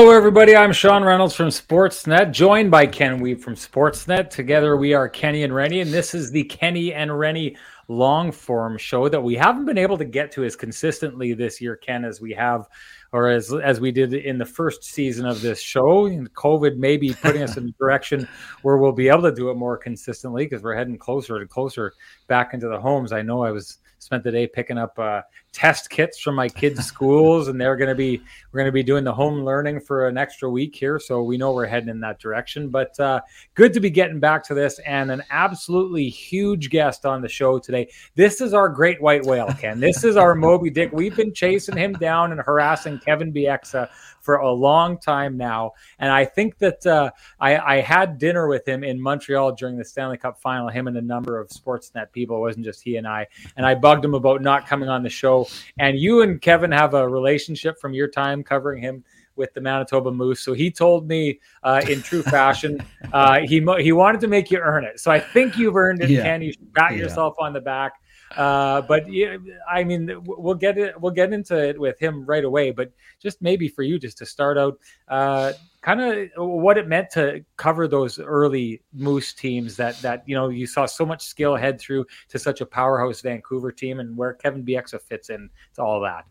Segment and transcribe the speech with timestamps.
[0.00, 0.56] Hello, everybody.
[0.56, 4.30] I'm Sean Reynolds from Sportsnet, joined by Ken Wiebe from Sportsnet.
[4.30, 7.54] Together, we are Kenny and Rennie, and this is the Kenny and Rennie
[7.86, 11.76] long form show that we haven't been able to get to as consistently this year,
[11.76, 12.66] Ken, as we have
[13.12, 16.06] or as as we did in the first season of this show.
[16.06, 18.26] And COVID may be putting us in a direction
[18.62, 21.92] where we'll be able to do it more consistently because we're heading closer and closer
[22.26, 23.12] back into the homes.
[23.12, 25.20] I know I was spent the day picking up uh,
[25.52, 28.22] test kits from my kids' schools, and they're going to be
[28.52, 31.36] we're going to be doing the home learning for an extra week here, so we
[31.36, 32.68] know we're heading in that direction.
[32.68, 33.20] But uh,
[33.54, 37.58] good to be getting back to this, and an absolutely huge guest on the show
[37.58, 37.88] today.
[38.14, 39.80] This is our great white whale, Ken.
[39.80, 40.90] This is our Moby Dick.
[40.92, 43.88] We've been chasing him down and harassing Kevin Bieksa
[44.20, 45.72] for a long time now.
[45.98, 49.84] And I think that uh, I, I, had dinner with him in Montreal during the
[49.84, 52.36] Stanley Cup final, him and a number of Sportsnet people.
[52.36, 53.26] It wasn't just he and I.
[53.56, 55.39] And I bugged him about not coming on the show.
[55.78, 59.04] And you and Kevin have a relationship from your time covering him
[59.36, 60.40] with the Manitoba Moose.
[60.40, 62.80] So he told me uh, in true fashion,
[63.12, 65.00] uh, he he wanted to make you earn it.
[65.00, 66.22] So I think you've earned it, yeah.
[66.22, 66.42] Ken.
[66.42, 66.98] You pat yeah.
[66.98, 67.94] yourself on the back.
[68.36, 69.36] Uh, but yeah,
[69.68, 71.00] I mean, we'll get it.
[71.00, 72.70] We'll get into it with him right away.
[72.70, 75.52] But just maybe for you, just to start out, uh,
[75.82, 80.48] kind of what it meant to cover those early Moose teams that that you know
[80.48, 84.34] you saw so much skill head through to such a powerhouse Vancouver team, and where
[84.34, 86.24] Kevin Bieksa fits in to all that.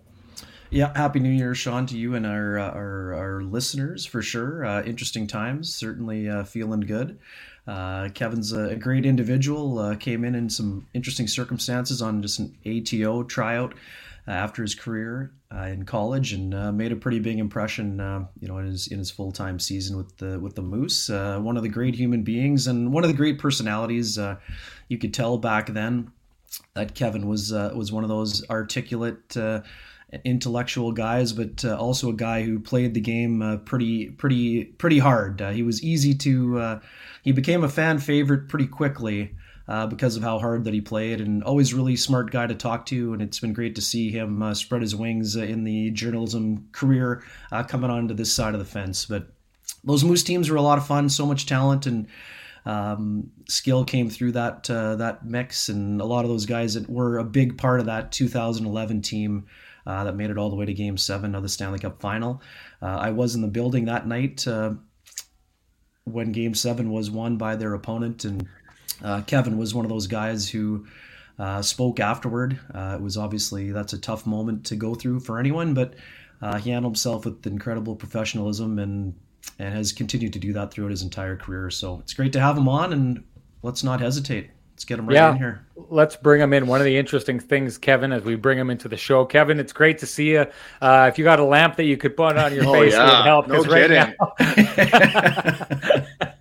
[0.72, 4.64] Yeah, happy New Year, Sean, to you and our uh, our, our, listeners for sure.
[4.66, 7.18] Uh, interesting times, certainly uh, feeling good.
[7.68, 9.80] Uh, Kevin's a great individual.
[9.80, 13.74] Uh, came in in some interesting circumstances on just an ATO tryout
[14.30, 18.00] after his career uh, in college, and uh, made a pretty big impression.
[18.00, 21.10] Uh, you know, in his in his full time season with the with the Moose.
[21.10, 24.18] one of the great human beings and one of the great personalities.
[24.88, 26.12] you could tell back then
[26.74, 29.36] that Kevin was was one of those articulate
[30.24, 35.00] intellectual guys, but uh, also a guy who played the game uh, pretty, pretty, pretty
[35.00, 35.42] hard.
[35.42, 36.60] Uh, he was easy to.
[36.60, 36.80] Uh,
[37.24, 39.36] he became a fan favorite pretty quickly
[39.70, 42.86] uh, because of how hard that he played, and always really smart guy to talk
[42.88, 43.14] to.
[43.14, 47.24] And it's been great to see him uh, spread his wings in the journalism career,
[47.68, 49.06] coming onto this side of the fence.
[49.06, 49.28] But
[49.84, 52.08] those Moose teams were a lot of fun, so much talent and.
[52.66, 56.90] Um, skill came through that uh, that mix, and a lot of those guys that
[56.90, 59.48] were a big part of that 2011 team
[59.88, 62.42] uh, that made it all the way to Game Seven of the Stanley Cup Final.
[62.82, 64.74] Uh, I was in the building that night uh,
[66.04, 68.48] when Game Seven was won by their opponent, and
[69.04, 70.86] uh, Kevin was one of those guys who.
[71.38, 72.60] Uh, spoke afterward.
[72.76, 75.94] it was obviously that's a tough moment to go through for anyone, but
[76.62, 79.16] he handled himself with incredible professionalism and
[79.58, 81.70] and has continued to do that throughout his entire career.
[81.70, 83.24] So it's great to have him on, and
[83.62, 84.50] let's not hesitate.
[84.80, 85.66] Let's get him right yeah, in here.
[85.90, 86.66] Let's bring him in.
[86.66, 89.74] One of the interesting things, Kevin, as we bring him into the show, Kevin, it's
[89.74, 90.46] great to see you.
[90.82, 93.04] Uh, if you got a lamp that you could put on your oh, face, yeah.
[93.04, 93.48] it would help.
[93.50, 93.98] No kidding.
[93.98, 94.16] Right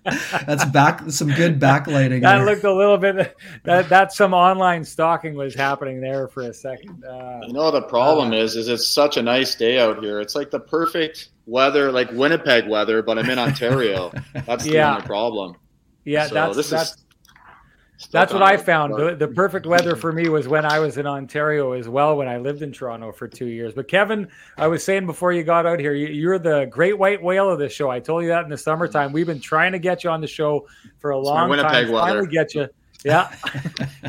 [0.45, 2.21] that's back some good backlighting.
[2.21, 2.45] that there.
[2.45, 3.35] looked a little bit.
[3.65, 7.03] That that's some online stalking was happening there for a second.
[7.03, 10.21] Uh, you know the problem uh, is, is it's such a nice day out here.
[10.21, 14.13] It's like the perfect weather, like Winnipeg weather, but I'm in Ontario.
[14.45, 14.95] That's the yeah.
[14.95, 15.57] only problem.
[16.05, 16.91] Yeah, so that's that's.
[16.91, 17.05] Is,
[18.11, 18.93] that's what I found.
[18.93, 22.27] The, the perfect weather for me was when I was in Ontario as well, when
[22.27, 23.73] I lived in Toronto for two years.
[23.73, 27.21] But Kevin, I was saying before you got out here, you, are the great white
[27.21, 27.89] whale of this show.
[27.89, 29.11] I told you that in the summertime.
[29.11, 30.67] We've been trying to get you on the show
[30.99, 31.91] for a long time.
[31.91, 31.91] Weather.
[31.91, 32.67] Finally get you.
[33.03, 33.33] Yeah.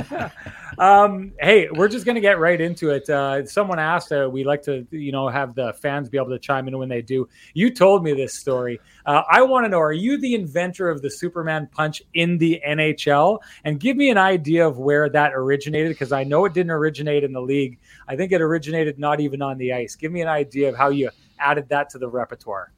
[0.80, 3.06] Um, hey, we're just to get right into it.
[3.10, 6.38] Uh, someone asked, uh, we like to, you know, have the fans be able to
[6.38, 7.28] chime in when they do.
[7.52, 8.80] You told me this story.
[9.04, 12.62] Uh, I want to know: Are you the inventor of the Superman punch in the
[12.66, 13.40] NHL?
[13.64, 17.24] And give me an idea of where that originated, because I know it didn't originate
[17.24, 17.78] in the league.
[18.08, 19.94] I think it originated not even on the ice.
[19.96, 22.72] Give me an idea of how you added that to the repertoire.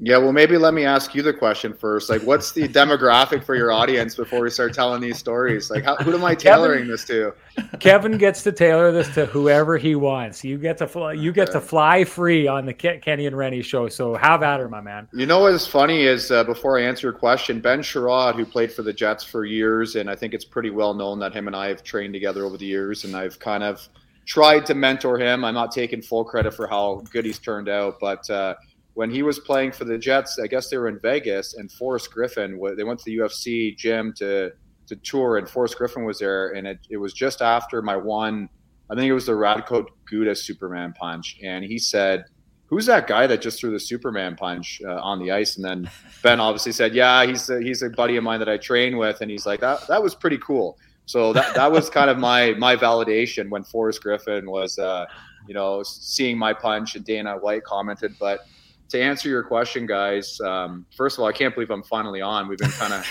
[0.00, 2.08] Yeah, well, maybe let me ask you the question first.
[2.08, 5.72] Like, what's the demographic for your audience before we start telling these stories?
[5.72, 7.34] Like, how, who am I tailoring Kevin, this to?
[7.80, 10.44] Kevin gets to tailor this to whoever he wants.
[10.44, 13.88] You get to fly, you get to fly free on the Kenny and Rennie show.
[13.88, 15.08] So have at her, my man.
[15.12, 18.72] You know what's funny is uh, before I answer your question, Ben Chiarot, who played
[18.72, 21.56] for the Jets for years, and I think it's pretty well known that him and
[21.56, 23.88] I have trained together over the years, and I've kind of
[24.26, 25.44] tried to mentor him.
[25.44, 28.30] I'm not taking full credit for how good he's turned out, but.
[28.30, 28.54] Uh,
[28.98, 32.10] when he was playing for the Jets, I guess they were in Vegas, and Forrest
[32.10, 32.58] Griffin.
[32.76, 34.50] They went to the UFC gym to
[34.88, 38.48] to tour, and Forrest Griffin was there, and it, it was just after my one.
[38.90, 42.24] I think it was the Radko Gudas Superman punch, and he said,
[42.66, 45.88] "Who's that guy that just threw the Superman punch uh, on the ice?" And then
[46.24, 49.20] Ben obviously said, "Yeah, he's a, he's a buddy of mine that I train with,"
[49.20, 52.54] and he's like, "That that was pretty cool." So that that was kind of my
[52.54, 55.06] my validation when Forrest Griffin was, uh,
[55.46, 58.40] you know, seeing my punch, and Dana White commented, but
[58.88, 62.48] to answer your question, guys, um, first of all, I can't believe I'm finally on.
[62.48, 63.06] We've been kind of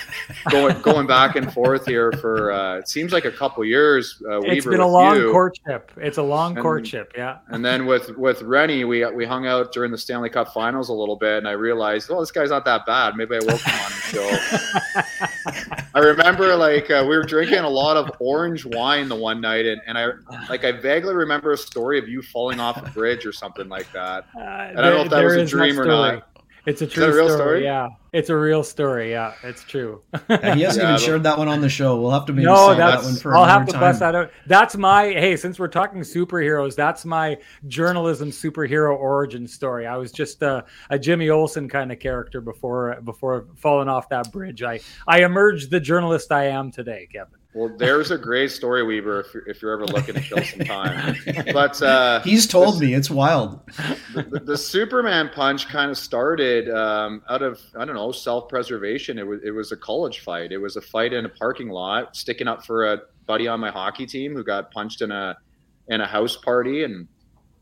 [0.50, 4.22] going going back and forth here for uh, it seems like a couple years.
[4.28, 5.32] Uh, it's been a long you.
[5.32, 5.92] courtship.
[5.98, 7.40] It's a long and, courtship, yeah.
[7.50, 10.94] And then with with Rennie, we we hung out during the Stanley Cup Finals a
[10.94, 13.16] little bit, and I realized, well, this guy's not that bad.
[13.16, 14.78] Maybe I will come on the
[15.62, 15.84] show.
[15.98, 19.66] I remember like uh, we were drinking a lot of orange wine the one night,
[19.66, 20.10] and, and I
[20.48, 23.92] like I vaguely remember a story of you falling off a bridge or something like
[23.94, 24.28] that.
[24.36, 26.30] Uh, and I don't know if that was a dream or not.
[26.68, 27.30] It's a true a story.
[27.30, 27.64] story.
[27.64, 29.12] Yeah, it's a real story.
[29.12, 30.02] Yeah, it's true.
[30.30, 31.98] yeah, he hasn't yeah, even shared that one on the show.
[31.98, 33.38] We'll have to maybe no, that one for.
[33.38, 33.80] I'll have to time.
[33.80, 34.32] bust that out.
[34.48, 35.38] That's my hey.
[35.38, 37.38] Since we're talking superheroes, that's my
[37.70, 39.88] journalism superhero origin story.
[39.88, 44.30] I was just a, a Jimmy Olsen kind of character before before falling off that
[44.34, 44.62] bridge.
[44.62, 47.37] I I emerged the journalist I am today, Kevin.
[47.54, 50.60] Well, there's a great story, Wiebe, if you're, if you're ever looking to kill some
[50.60, 51.16] time.
[51.54, 53.62] But uh, he's told me it's wild.
[54.14, 59.18] The, the Superman punch kind of started um, out of I don't know self preservation.
[59.18, 60.52] It was it was a college fight.
[60.52, 63.72] It was a fight in a parking lot, sticking up for a buddy on my
[63.72, 65.38] hockey team who got punched in a
[65.88, 67.08] in a house party, and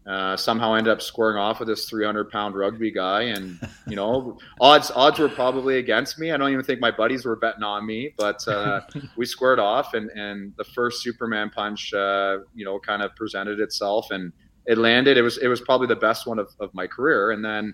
[0.07, 4.37] uh, somehow ended up squaring off with this 300 pound rugby guy, and you know,
[4.61, 6.31] odds odds were probably against me.
[6.31, 8.81] I don't even think my buddies were betting on me, but uh,
[9.17, 13.59] we squared off, and and the first Superman punch, uh, you know, kind of presented
[13.59, 14.31] itself, and
[14.67, 15.17] it landed.
[15.17, 17.73] It was it was probably the best one of, of my career, and then,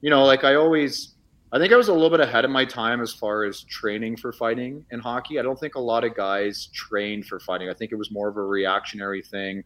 [0.00, 1.16] you know, like I always.
[1.54, 4.16] I think I was a little bit ahead of my time as far as training
[4.16, 5.38] for fighting in hockey.
[5.38, 7.68] I don't think a lot of guys trained for fighting.
[7.68, 9.62] I think it was more of a reactionary thing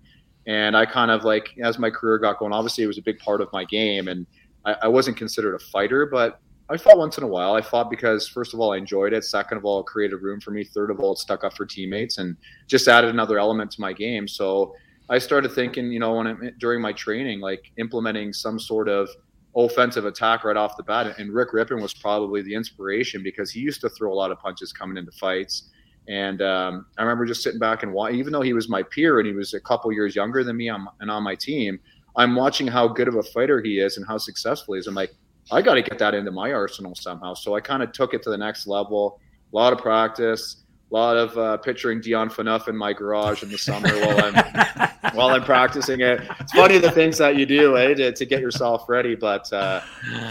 [0.47, 3.19] and I kind of like, as my career got going, obviously it was a big
[3.19, 4.09] part of my game.
[4.09, 4.27] And
[4.65, 6.41] I, I, wasn't considered a fighter, but
[6.71, 7.55] I fought once in a while.
[7.55, 9.25] I fought because, first of all, I enjoyed it.
[9.25, 10.65] Second of all, it created room for me.
[10.65, 12.37] Third of all, it stuck up for teammates and
[12.69, 14.29] just added another element to my game.
[14.29, 14.75] So
[15.09, 19.09] I started thinking, you know, when I'm during my training, like implementing some sort of
[19.57, 21.19] offensive attack right off the bat.
[21.19, 24.39] And Rick Rypien was probably the inspiration because he used to throw a lot of
[24.39, 25.71] punches coming into fights.
[26.09, 29.19] And um, I remember just sitting back and watching, even though he was my peer
[29.19, 31.81] and he was a couple years younger than me on, and on my team,
[32.17, 34.87] I'm watching how good of a fighter he is and how successful he is.
[34.87, 35.15] I'm like,
[35.51, 37.35] I got to get that into my arsenal somehow.
[37.35, 39.21] So I kind of took it to the next level.
[39.53, 43.51] A lot of practice, a lot of uh, picturing Dion Phaneuf in my garage in
[43.51, 46.21] the summer while I'm while I'm practicing it.
[46.41, 49.15] It's funny the things that you do, eh, to, to get yourself ready.
[49.15, 49.81] But uh,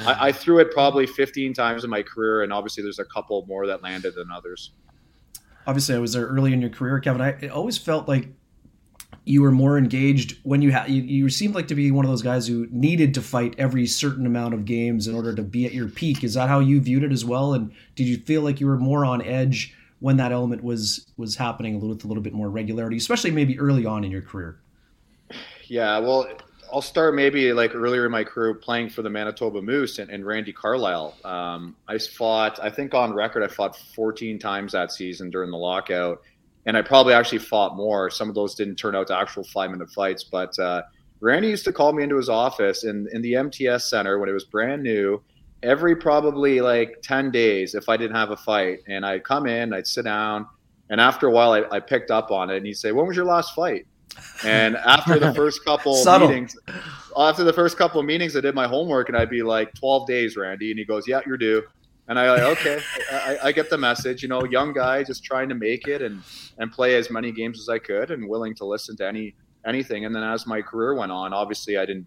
[0.06, 3.46] I, I threw it probably 15 times in my career, and obviously there's a couple
[3.48, 4.72] more that landed than others
[5.68, 7.22] obviously I was there early in your career, Kevin.
[7.22, 8.30] I always felt like
[9.26, 12.12] you were more engaged when you had you, you seemed like to be one of
[12.12, 15.66] those guys who needed to fight every certain amount of games in order to be
[15.66, 16.24] at your peak.
[16.24, 17.54] Is that how you viewed it as well?
[17.54, 21.36] And did you feel like you were more on edge when that element was was
[21.36, 24.22] happening a little with a little bit more regularity, especially maybe early on in your
[24.22, 24.60] career?
[25.64, 26.28] Yeah, well,
[26.72, 30.26] I'll start maybe like earlier in my career playing for the Manitoba Moose and, and
[30.26, 31.16] Randy Carlyle.
[31.24, 35.58] Um, I fought, I think on record, I fought 14 times that season during the
[35.58, 36.22] lockout.
[36.66, 38.10] And I probably actually fought more.
[38.10, 40.24] Some of those didn't turn out to actual five minute fights.
[40.24, 40.82] But uh,
[41.20, 44.34] Randy used to call me into his office in, in the MTS Center when it
[44.34, 45.22] was brand new
[45.64, 48.80] every probably like 10 days if I didn't have a fight.
[48.88, 50.48] And I'd come in, I'd sit down.
[50.90, 52.58] And after a while, I, I picked up on it.
[52.58, 53.88] And he'd say, When was your last fight?
[54.44, 56.56] And after the first couple meetings,
[57.18, 60.08] after the first couple of meetings, I did my homework and I'd be like, 12
[60.08, 60.72] days, Randy.
[60.72, 61.64] And he goes, Yeah, you're due.
[62.08, 62.82] And I like, okay,
[63.12, 64.22] I, I, get the message.
[64.22, 66.22] You know, young guy just trying to make it and
[66.60, 69.34] and play as many games as I could and willing to listen to any
[69.66, 70.06] anything.
[70.06, 72.06] And then as my career went on, obviously I didn't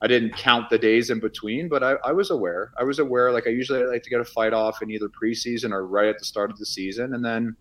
[0.00, 2.72] I didn't count the days in between, but I, I was aware.
[2.78, 3.32] I was aware.
[3.32, 6.18] Like I usually like to get a fight off in either preseason or right at
[6.18, 7.56] the start of the season, and then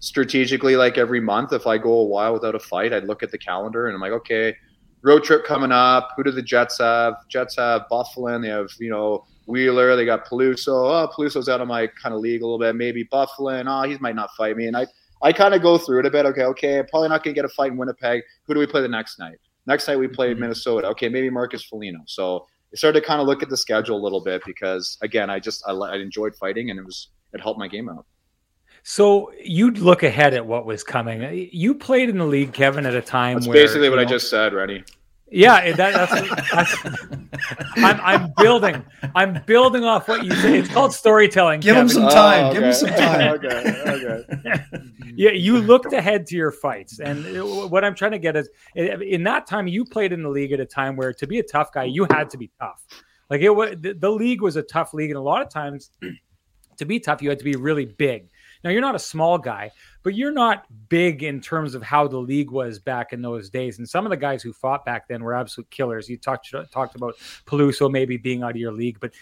[0.00, 3.30] strategically like every month if i go a while without a fight i'd look at
[3.30, 4.54] the calendar and i'm like okay
[5.02, 6.10] road trip coming up.
[6.16, 7.14] Who do the jets have?
[7.28, 9.96] Jets have Byfuglien they have you know wheeler.
[9.96, 10.68] They got peluso.
[10.68, 12.74] Oh peluso's out of my kind of league a little bit.
[12.76, 14.66] Maybe Byfuglien oh he might not fight me.
[14.66, 14.86] And i
[15.22, 16.26] i kind of go through it a bit.
[16.26, 18.22] Okay okay i'm probably not going to get a fight in winnipeg.
[18.44, 19.38] Who do we play the next night?
[19.66, 20.40] Next night we play mm-hmm.
[20.40, 20.88] minnesota.
[20.88, 22.00] Okay maybe marcus foligno.
[22.06, 25.30] So i started to kind of look at the schedule a little bit because again
[25.30, 28.04] i just I, I enjoyed fighting and it was it helped my game out
[28.88, 31.50] so you'd look ahead at what was coming.
[31.52, 34.06] You played in the league, Kevin, at a time that's where basically what know, I
[34.06, 34.82] just said, Rennie.
[35.30, 36.74] Yeah, that, that's, that's
[37.76, 38.82] I'm, I'm, building.
[39.14, 40.60] I'm building off what you say.
[40.60, 41.60] It's called storytelling.
[41.60, 41.82] Give Kevin.
[41.82, 42.44] him some oh, time.
[42.44, 42.54] Oh, okay.
[42.54, 43.20] Give him some time.
[43.34, 44.64] okay, okay.
[45.16, 49.22] yeah, you looked ahead to your fights, and what I'm trying to get is, in
[49.24, 51.74] that time, you played in the league at a time where to be a tough
[51.74, 52.82] guy, you had to be tough.
[53.28, 55.90] Like it was, the, the league was a tough league, and a lot of times,
[56.78, 58.30] to be tough, you had to be really big.
[58.68, 59.70] Now you're not a small guy,
[60.02, 63.78] but you're not big in terms of how the league was back in those days.
[63.78, 66.08] And some of the guys who fought back then were absolute killers.
[66.08, 67.16] You talked talked about
[67.46, 69.12] Peluso maybe being out of your league, but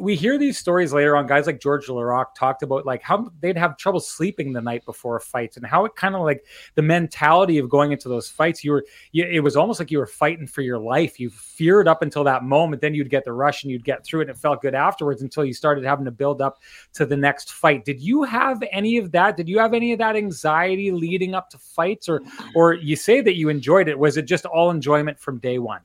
[0.00, 1.26] we hear these stories later on.
[1.26, 5.20] Guys like George Laraque talked about like how they'd have trouble sleeping the night before
[5.20, 8.64] fights and how it kind of like the mentality of going into those fights.
[8.64, 11.20] You were, you, it was almost like you were fighting for your life.
[11.20, 14.20] You feared up until that moment, then you'd get the rush and you'd get through
[14.20, 16.60] it, and it felt good afterwards until you started having to build up
[16.94, 17.84] to the next fight.
[17.84, 19.36] Did you have any of that?
[19.36, 22.22] Did you have any of that anxiety leading up to fights, or
[22.54, 23.98] or you say that you enjoyed it?
[23.98, 25.80] Was it just all enjoyment from day one?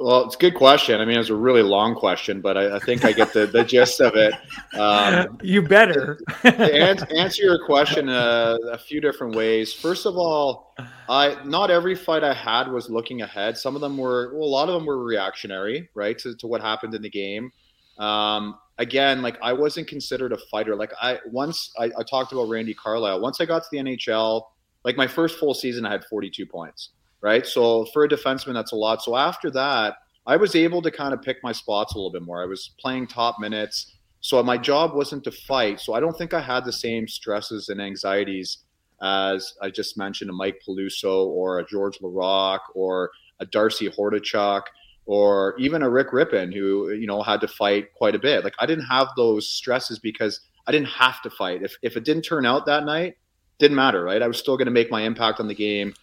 [0.00, 1.00] Well, it's a good question.
[1.00, 3.64] I mean, it's a really long question, but I, I think I get the, the
[3.64, 4.32] gist of it.
[4.78, 9.72] Um, you better answer, answer your question uh, a few different ways.
[9.72, 10.72] First of all,
[11.08, 13.58] I not every fight I had was looking ahead.
[13.58, 16.60] Some of them were, well, a lot of them were reactionary, right, to, to what
[16.60, 17.50] happened in the game.
[17.98, 20.74] Um, again, like I wasn't considered a fighter.
[20.74, 23.20] Like I once I, I talked about Randy Carlyle.
[23.20, 24.44] Once I got to the NHL,
[24.84, 27.46] like my first full season, I had 42 points right?
[27.46, 29.02] So for a defenseman, that's a lot.
[29.02, 32.22] So after that, I was able to kind of pick my spots a little bit
[32.22, 32.42] more.
[32.42, 33.94] I was playing top minutes.
[34.20, 35.80] So my job wasn't to fight.
[35.80, 38.58] So I don't think I had the same stresses and anxieties
[39.00, 44.62] as I just mentioned a Mike Peluso or a George Laraque or a Darcy Hordichuk
[45.08, 48.44] or even a Rick Rypien who, you know, had to fight quite a bit.
[48.44, 51.62] Like I didn't have those stresses because I didn't have to fight.
[51.62, 53.16] If, if it didn't turn out that night,
[53.58, 54.20] didn't matter, right?
[54.20, 55.94] I was still going to make my impact on the game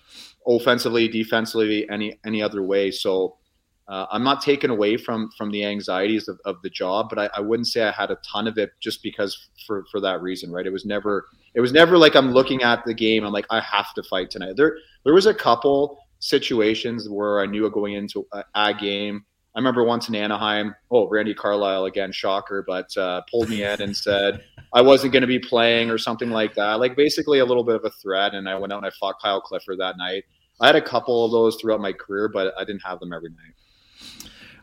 [0.47, 2.89] offensively, defensively, any any other way.
[2.89, 3.37] So
[3.87, 7.29] uh, I'm not taken away from from the anxieties of, of the job, but I,
[7.37, 10.51] I, wouldn't say I had a ton of it just because for for that reason,
[10.51, 10.65] right?
[10.65, 13.23] It was never it was never like I'm looking at the game.
[13.23, 14.55] I'm like I have to fight tonight.
[14.57, 19.25] There there was a couple situations where I knew going into a, a game.
[19.55, 20.75] I remember once in Anaheim.
[20.91, 24.43] Oh, Randy Carlyle again, shocker, but uh, pulled me in and said
[24.73, 26.79] I wasn't going to be playing or something like that.
[26.79, 28.33] Like basically a little bit of a threat.
[28.33, 30.25] And I went out and I fought Kyle Clifford that night.
[30.59, 33.29] I had a couple of those throughout my career, but I didn't have them every
[33.29, 33.53] night.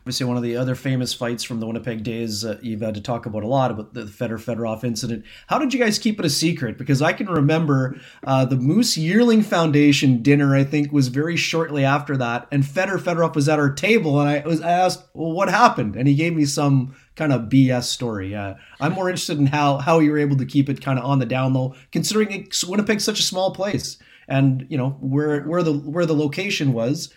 [0.03, 2.99] Obviously, one of the other famous fights from the Winnipeg days uh, you've had to
[2.99, 5.23] talk about a lot about the Fedor Fedorov incident.
[5.47, 6.77] How did you guys keep it a secret?
[6.77, 7.95] Because I can remember
[8.25, 10.57] uh, the Moose Yearling Foundation dinner.
[10.57, 14.27] I think was very shortly after that, and Fedor Fedorov was at our table, and
[14.27, 17.83] I was I asked, "Well, what happened?" And he gave me some kind of BS
[17.83, 18.35] story.
[18.35, 21.05] Uh, I'm more interested in how how you were able to keep it kind of
[21.05, 25.63] on the down low, considering Winnipeg's such a small place and you know where where
[25.63, 27.13] the where the location was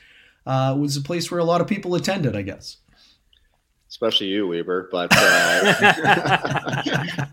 [0.46, 2.78] uh, was a place where a lot of people attended, I guess.
[3.88, 5.66] Especially you, Wiebe, but uh,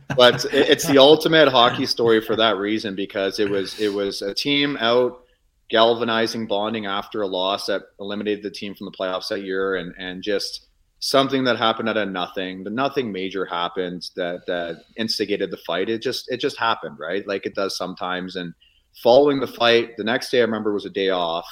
[0.16, 4.34] but it's the ultimate hockey story for that reason because it was it was a
[4.34, 5.24] team out
[5.70, 9.94] galvanizing, bonding after a loss that eliminated the team from the playoffs that year, and
[9.98, 10.68] and just
[11.00, 12.64] something that happened out of nothing.
[12.64, 15.90] The nothing major happened that that instigated the fight.
[15.90, 17.28] It just it just happened, right?
[17.28, 18.54] Like it does sometimes, and
[19.02, 21.48] following the fight, the next day I remember was a day off,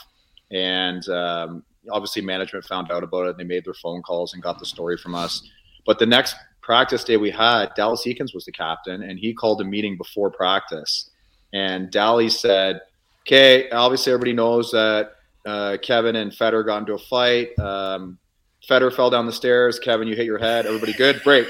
[0.52, 3.30] and um, obviously management found out about it.
[3.32, 5.48] and They made their phone calls and got the story from us.
[5.86, 9.62] But the next practice day we had, Dallas Eakins was the captain, and he called
[9.62, 11.10] a meeting before practice.
[11.54, 12.82] And Dally said,
[13.28, 15.14] "Okay, obviously everybody knows that
[15.46, 17.58] uh, Kevin and Fedor got into a fight.
[17.60, 18.20] Um,
[18.68, 19.80] Fedor fell down the stairs.
[19.80, 20.66] Kevin, you hit your head.
[20.66, 21.22] Everybody good?
[21.24, 21.48] Break."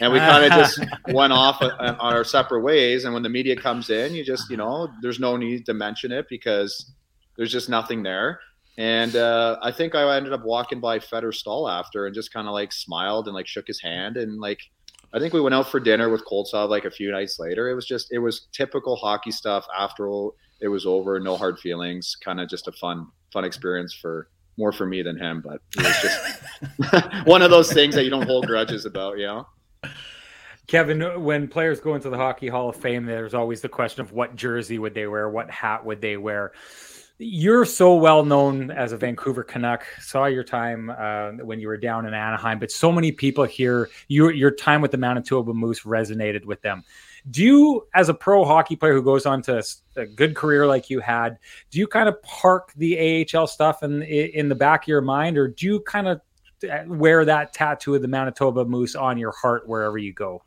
[0.00, 3.04] and we kind of just went off on our separate ways.
[3.04, 6.12] And when the media comes in, you just, you know, there's no need to mention
[6.12, 6.92] it because
[7.40, 8.38] there's just nothing there.
[8.76, 12.46] And uh, I think I ended up walking by Fedor stall after and just kind
[12.46, 14.60] of like smiled and like shook his hand and like
[15.14, 17.70] I think we went out for dinner with Koltsov like a few nights later.
[17.70, 19.66] It was just it was typical hockey stuff.
[19.76, 20.06] After
[20.60, 22.14] it was over, no hard feelings.
[22.22, 24.28] Kind of just a fun fun experience for
[24.58, 28.10] more for me than him, but it was just one of those things that you
[28.10, 29.46] don't hold grudges about, you know.
[30.66, 34.12] Kevin, when players go into the Hockey Hall of Fame, there's always the question of
[34.12, 36.52] what jersey would they wear, what hat would they wear.
[37.22, 39.84] You're so well known as a Vancouver Canuck.
[40.00, 43.90] Saw your time uh, when you were down in Anaheim, but so many people here,
[44.08, 46.82] your your time with the Manitoba Moose resonated with them.
[47.30, 49.62] Do you, as a pro hockey player who goes on to
[49.96, 51.38] a good career like you had,
[51.70, 55.36] do you kind of park the AHL stuff in in the back of your mind,
[55.36, 56.22] or do you kind of
[56.86, 60.42] wear that tattoo of the Manitoba Moose on your heart wherever you go?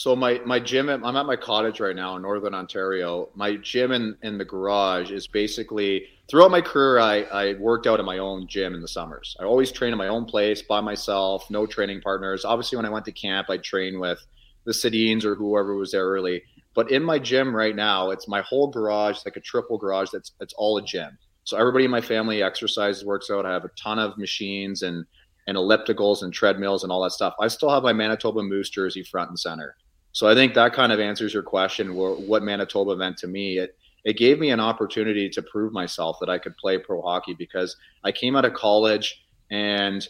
[0.00, 3.28] So my my gym, I'm at my cottage right now in Northern Ontario.
[3.34, 6.98] My gym in, in the garage is basically throughout my career.
[7.00, 9.36] I, I worked out in my own gym in the summers.
[9.38, 12.46] I always train in my own place by myself, no training partners.
[12.46, 14.24] Obviously, when I went to camp, I trained with
[14.64, 16.44] the Sedins or whoever was there early.
[16.74, 20.08] But in my gym right now, it's my whole garage, like a triple garage.
[20.14, 21.18] That's that's all a gym.
[21.44, 23.44] So everybody in my family exercises, works out.
[23.44, 25.04] I have a ton of machines and
[25.46, 27.34] and ellipticals and treadmills and all that stuff.
[27.38, 29.76] I still have my Manitoba Moose jersey front and center.
[30.12, 31.94] So I think that kind of answers your question.
[31.94, 36.30] What Manitoba meant to me, it it gave me an opportunity to prove myself that
[36.30, 40.08] I could play pro hockey because I came out of college and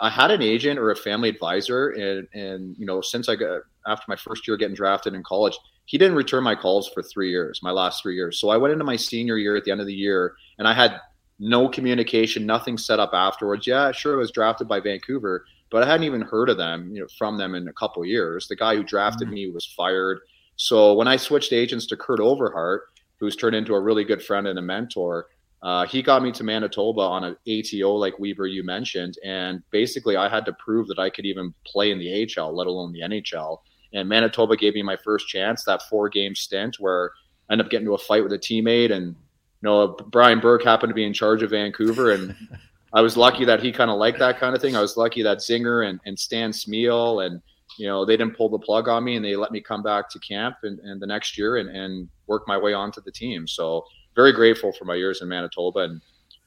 [0.00, 3.62] I had an agent or a family advisor, and and you know since I got
[3.86, 7.30] after my first year getting drafted in college, he didn't return my calls for three
[7.30, 8.40] years, my last three years.
[8.40, 10.72] So I went into my senior year at the end of the year, and I
[10.72, 11.00] had
[11.38, 13.66] no communication, nothing set up afterwards.
[13.66, 17.00] Yeah, sure, I was drafted by Vancouver, but I hadn't even heard of them, you
[17.00, 18.48] know, from them in a couple years.
[18.48, 19.34] The guy who drafted mm-hmm.
[19.34, 20.20] me was fired.
[20.56, 22.82] So when I switched agents to Kurt Overhardt,
[23.18, 25.26] who's turned into a really good friend and a mentor,
[25.62, 30.16] uh, he got me to Manitoba on an ATO like Weaver you mentioned, and basically
[30.16, 33.00] I had to prove that I could even play in the AHL, let alone the
[33.00, 33.58] NHL.
[33.94, 37.10] And Manitoba gave me my first chance, that four game stint where
[37.48, 39.16] I ended up getting into a fight with a teammate and
[39.62, 42.36] you know, Brian Burke happened to be in charge of Vancouver, and
[42.96, 44.74] I was lucky that he kind of liked that kind of thing.
[44.74, 47.42] I was lucky that Zinger and, and Stan Smyl and
[47.78, 50.08] you know they didn't pull the plug on me, and they let me come back
[50.10, 53.46] to camp and, and the next year and, and work my way onto the team.
[53.46, 53.84] So
[54.14, 56.00] very grateful for my years in Manitoba, and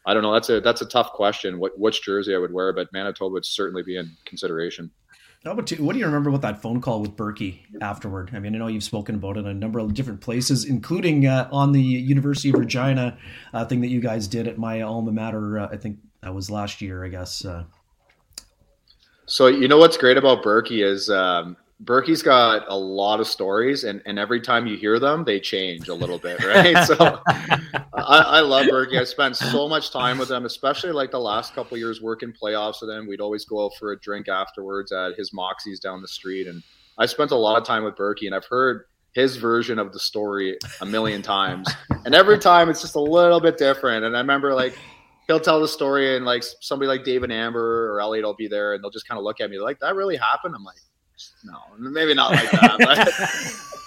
[0.07, 1.59] I don't know that's a that's a tough question.
[1.59, 4.89] What which jersey I would wear, but Manitoba would certainly be in consideration.
[5.45, 8.31] How about what do you remember about that phone call with Burkie afterward?
[8.33, 11.27] I mean, I know you've spoken about it in a number of different places, including
[11.27, 13.17] uh, on the University of Regina
[13.53, 15.59] uh, thing that you guys did at my alma mater.
[15.59, 17.45] Uh, I think that was last year, I guess.
[17.45, 17.63] Uh.
[19.25, 23.85] So you know what's great about Burkie is um, Burkie's got a lot of stories,
[23.85, 26.83] and, and every time you hear them, they change a little bit, right?
[26.85, 28.97] so I, I, love Burkie.
[28.97, 32.81] I spent so much time with him, especially like the last couple years working playoffs
[32.81, 33.07] with him.
[33.07, 36.61] We'd always go out for a drink afterwards at his Moxie's down the street, and
[36.97, 39.99] I spent a lot of time with Burkie, and I've heard his version of the
[39.99, 41.69] story a million times,
[42.03, 44.03] and every time it's just a little bit different.
[44.03, 44.77] And I remember like
[45.29, 48.73] he'll tell the story, and like somebody like David Amber or Elliotte will be there,
[48.73, 50.79] and they'll just kind of look at me like, "That really happened." I'm like
[51.43, 52.77] no, maybe not like that.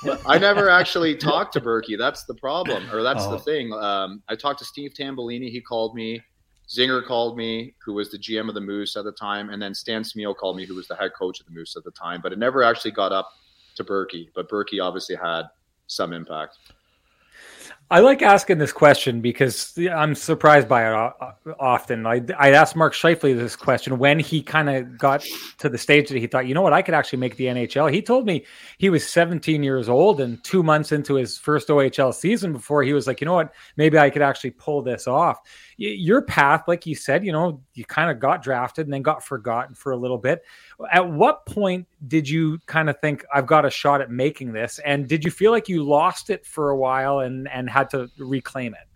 [0.04, 1.96] But, but I never actually talked to Burkie.
[1.96, 3.32] That's the problem, or that's oh.
[3.32, 3.72] the thing.
[3.72, 5.50] Um, I talked to Steve Tambellini.
[5.50, 6.22] He called me.
[6.68, 9.74] Zinger called me, who was the GM of the Moose at the time, and then
[9.74, 12.20] Stan Smyl called me, who was the head coach of the Moose at the time.
[12.22, 13.28] But it never actually got up
[13.74, 14.30] to Burkie.
[14.34, 15.42] But Burkie obviously had
[15.86, 16.58] some impact.
[17.92, 21.12] I like asking this question because I'm surprised by it
[21.60, 22.06] often.
[22.06, 25.22] I, I asked Mark Scheifele this question when he kind of got
[25.58, 27.92] to the stage that he thought, you know what, I could actually make the NHL.
[27.92, 28.46] He told me
[28.78, 32.94] he was 17 years old and two months into his first OHL season before he
[32.94, 35.42] was like, you know what, maybe I could actually pull this off
[35.90, 39.24] your path, like you said, you know, you kind of got drafted and then got
[39.24, 40.44] forgotten for a little bit.
[40.92, 44.78] At what point did you kind of think I've got a shot at making this?
[44.84, 48.08] And did you feel like you lost it for a while and and had to
[48.16, 48.86] reclaim it?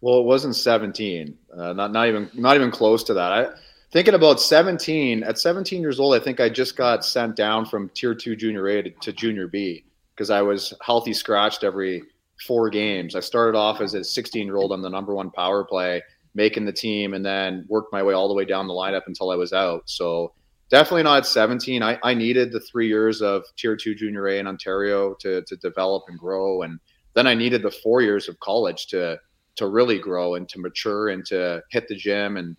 [0.00, 1.36] Well, it wasn't 17.
[1.56, 3.32] Uh, not not even not even close to that.
[3.32, 3.48] I
[3.90, 7.88] thinking about 17 at 17 years old i think i just got sent down from
[7.94, 9.82] tier 2 junior a to, to junior b
[10.14, 12.02] because i was healthy scratched every
[12.46, 15.64] four games i started off as a 16 year old on the number one power
[15.64, 16.02] play
[16.34, 19.30] making the team and then worked my way all the way down the lineup until
[19.30, 19.82] I was out.
[19.86, 20.32] So
[20.70, 21.82] definitely not at 17.
[21.82, 25.56] I, I needed the three years of tier two junior A in Ontario to, to
[25.56, 26.62] develop and grow.
[26.62, 26.78] And
[27.14, 29.18] then I needed the four years of college to,
[29.56, 32.36] to really grow and to mature and to hit the gym.
[32.36, 32.56] And,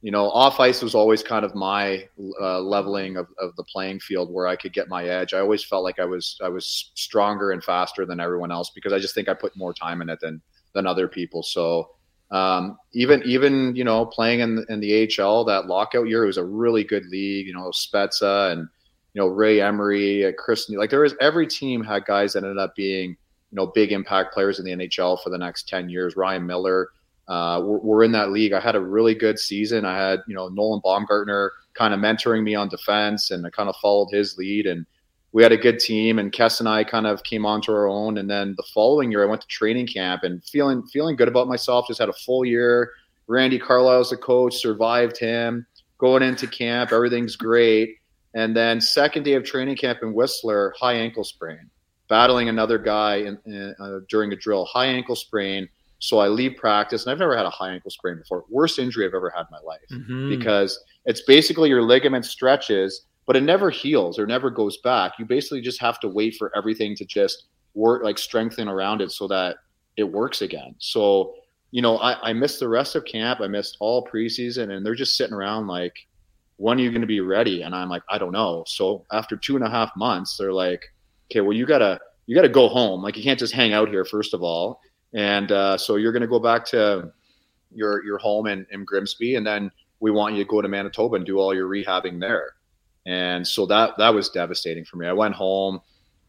[0.00, 2.08] you know, off ice was always kind of my
[2.40, 5.34] uh, leveling of, of the playing field where I could get my edge.
[5.34, 8.92] I always felt like I was, I was stronger and faster than everyone else because
[8.92, 10.40] I just think I put more time in it than,
[10.72, 11.42] than other people.
[11.42, 11.90] So,
[12.30, 16.36] um, even even you know playing in in the AHL that lockout year, it was
[16.36, 17.46] a really good league.
[17.46, 18.68] You know Spezza and
[19.14, 20.68] you know Ray Emery, uh, Chris.
[20.70, 24.32] Like there was every team had guys that ended up being you know big impact
[24.32, 26.16] players in the NHL for the next ten years.
[26.16, 26.90] Ryan Miller.
[27.26, 28.52] Uh, we're, we're in that league.
[28.52, 29.84] I had a really good season.
[29.84, 33.68] I had you know Nolan Baumgartner kind of mentoring me on defense, and I kind
[33.68, 34.86] of followed his lead and
[35.32, 38.18] we had a good team and Kess and I kind of came onto our own.
[38.18, 41.48] And then the following year I went to training camp and feeling feeling good about
[41.48, 42.92] myself, just had a full year.
[43.28, 45.66] Randy Carlyle's the coach, survived him.
[45.98, 47.98] Going into camp, everything's great.
[48.34, 51.70] And then second day of training camp in Whistler, high ankle sprain.
[52.08, 55.68] Battling another guy in, in, uh, during a drill, high ankle sprain.
[56.00, 58.44] So I leave practice, and I've never had a high ankle sprain before.
[58.48, 60.30] Worst injury I've ever had in my life mm-hmm.
[60.30, 65.12] because it's basically your ligament stretches but it never heals or never goes back.
[65.16, 69.12] You basically just have to wait for everything to just work, like strengthen around it
[69.12, 69.58] so that
[69.96, 70.74] it works again.
[70.78, 71.34] So,
[71.70, 73.40] you know, I, I missed the rest of camp.
[73.40, 75.94] I missed all preseason, and they're just sitting around like,
[76.56, 77.62] when are you going to be ready?
[77.62, 78.64] And I'm like, I don't know.
[78.66, 80.92] So after two and a half months, they're like,
[81.30, 83.00] okay, well, you gotta you gotta go home.
[83.00, 84.80] Like you can't just hang out here, first of all.
[85.14, 87.12] And uh, so you're going to go back to
[87.72, 91.14] your your home in, in Grimsby, and then we want you to go to Manitoba
[91.14, 92.54] and do all your rehabbing there.
[93.06, 95.06] And so that that was devastating for me.
[95.06, 95.80] I went home,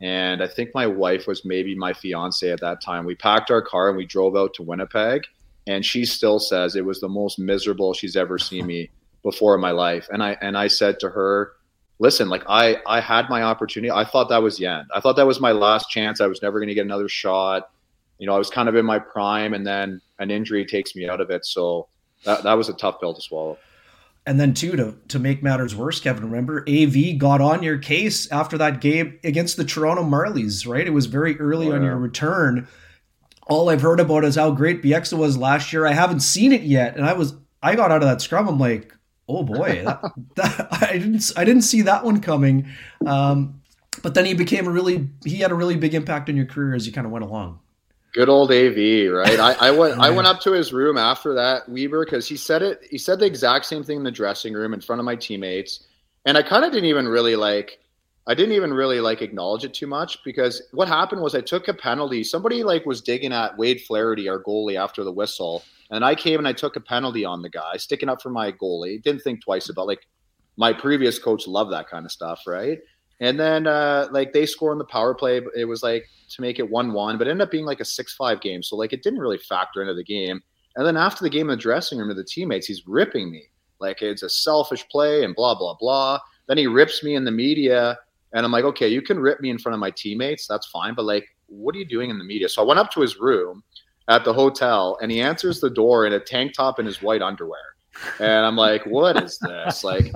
[0.01, 3.05] and I think my wife was maybe my fiance at that time.
[3.05, 5.23] We packed our car and we drove out to Winnipeg,
[5.67, 8.89] and she still says it was the most miserable she's ever seen me
[9.23, 10.07] before in my life.
[10.11, 11.53] And I and I said to her,
[11.99, 13.91] "Listen, like I I had my opportunity.
[13.91, 14.87] I thought that was the end.
[14.95, 16.21] I thought that was my last chance.
[16.21, 17.69] I was never going to get another shot.
[18.17, 21.09] You know, I was kind of in my prime, and then an injury takes me
[21.09, 21.45] out of it.
[21.45, 21.89] So
[22.23, 23.57] that that was a tough pill to swallow."
[24.25, 28.31] And then too to to make matters worse, Kevin, remember AV got on your case
[28.31, 30.85] after that game against the Toronto Marlies, right?
[30.85, 32.67] It was very early oh, on your return.
[33.47, 35.87] All I've heard about is how great Bieksa was last year.
[35.87, 38.47] I haven't seen it yet, and I was I got out of that scrum.
[38.47, 38.95] I'm like,
[39.27, 40.01] oh boy, that,
[40.35, 42.67] that, I didn't I didn't see that one coming.
[43.05, 43.61] Um,
[44.03, 46.75] but then he became a really he had a really big impact on your career
[46.75, 47.59] as you kind of went along.
[48.13, 49.39] Good old AV, right?
[49.39, 52.61] I, I went I went up to his room after that Wiebe because he said
[52.61, 52.81] it.
[52.89, 55.85] He said the exact same thing in the dressing room in front of my teammates,
[56.25, 57.79] and I kind of didn't even really like.
[58.27, 61.69] I didn't even really like acknowledge it too much because what happened was I took
[61.69, 62.23] a penalty.
[62.23, 66.37] Somebody like was digging at Wade Flaherty, our goalie, after the whistle, and I came
[66.37, 69.01] and I took a penalty on the guy, sticking up for my goalie.
[69.01, 70.05] Didn't think twice about like
[70.57, 72.79] my previous coach loved that kind of stuff, right?
[73.21, 75.41] And then uh, like they score on the power play.
[75.55, 77.85] It was like to make it one one, but it ended up being like a
[77.85, 78.61] six five game.
[78.61, 80.41] So like it didn't really factor into the game.
[80.75, 83.43] And then after the game in the dressing room of the teammates, he's ripping me
[83.79, 86.19] like it's a selfish play and blah blah blah.
[86.47, 87.97] Then he rips me in the media,
[88.33, 90.95] and I'm like, okay, you can rip me in front of my teammates, that's fine,
[90.95, 92.49] but like, what are you doing in the media?
[92.49, 93.63] So I went up to his room
[94.07, 97.21] at the hotel, and he answers the door in a tank top and his white
[97.21, 97.59] underwear.
[98.19, 99.83] And I'm like, what is this?
[99.83, 100.13] Like,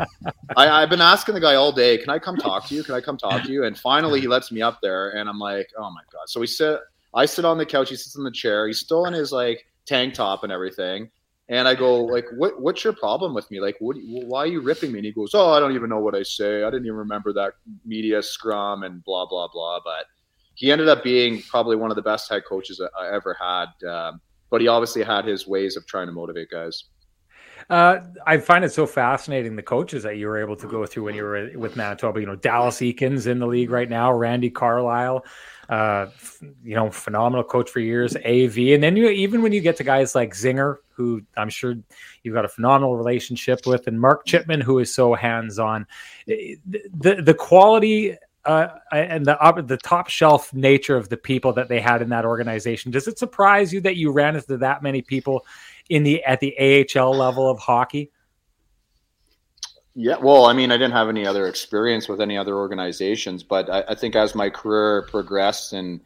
[0.56, 2.84] I, I've been asking the guy all day, can I come talk to you?
[2.84, 3.66] Can I come talk to you?
[3.66, 6.28] And finally, he lets me up there, and I'm like, oh my god.
[6.28, 6.80] So we sit,
[7.14, 9.66] I sit on the couch, he sits in the chair, he's still in his like
[9.86, 11.10] tank top and everything.
[11.48, 12.60] And I go like, "What?
[12.60, 13.62] What's your problem with me?
[13.62, 13.98] Like, what?
[14.04, 16.24] Why are you ripping me?" And he goes, "Oh, I don't even know what I
[16.24, 16.64] say.
[16.64, 17.54] I didn't even remember that
[17.86, 20.06] media scrum and blah blah blah." But
[20.56, 23.68] he ended up being probably one of the best head coaches I ever had.
[23.88, 26.86] Um, but he obviously had his ways of trying to motivate guys.
[27.69, 31.04] Uh, I find it so fascinating the coaches that you were able to go through
[31.04, 32.19] when you were with Manitoba.
[32.19, 35.25] You know, Dallas Eakins in the league right now, Randy Carlyle,
[35.69, 36.08] uh,
[36.63, 39.84] you know, phenomenal coach for years, AV, and then you even when you get to
[39.84, 41.75] guys like Zinger, who I'm sure
[42.21, 45.88] you've got a phenomenal relationship with, and Mark Chipman, who is so hands on.
[46.28, 51.51] The, the the quality uh, and the uh, the top shelf nature of the people
[51.54, 52.91] that they had in that organization.
[52.91, 55.45] Does it surprise you that you ran into that many people
[55.89, 56.56] in the at the
[56.95, 58.12] AHL level of hockey?
[59.98, 63.69] Yeah, well, I mean, I didn't have any other experience with any other organizations, but
[63.69, 66.02] I, I think as my career progressed and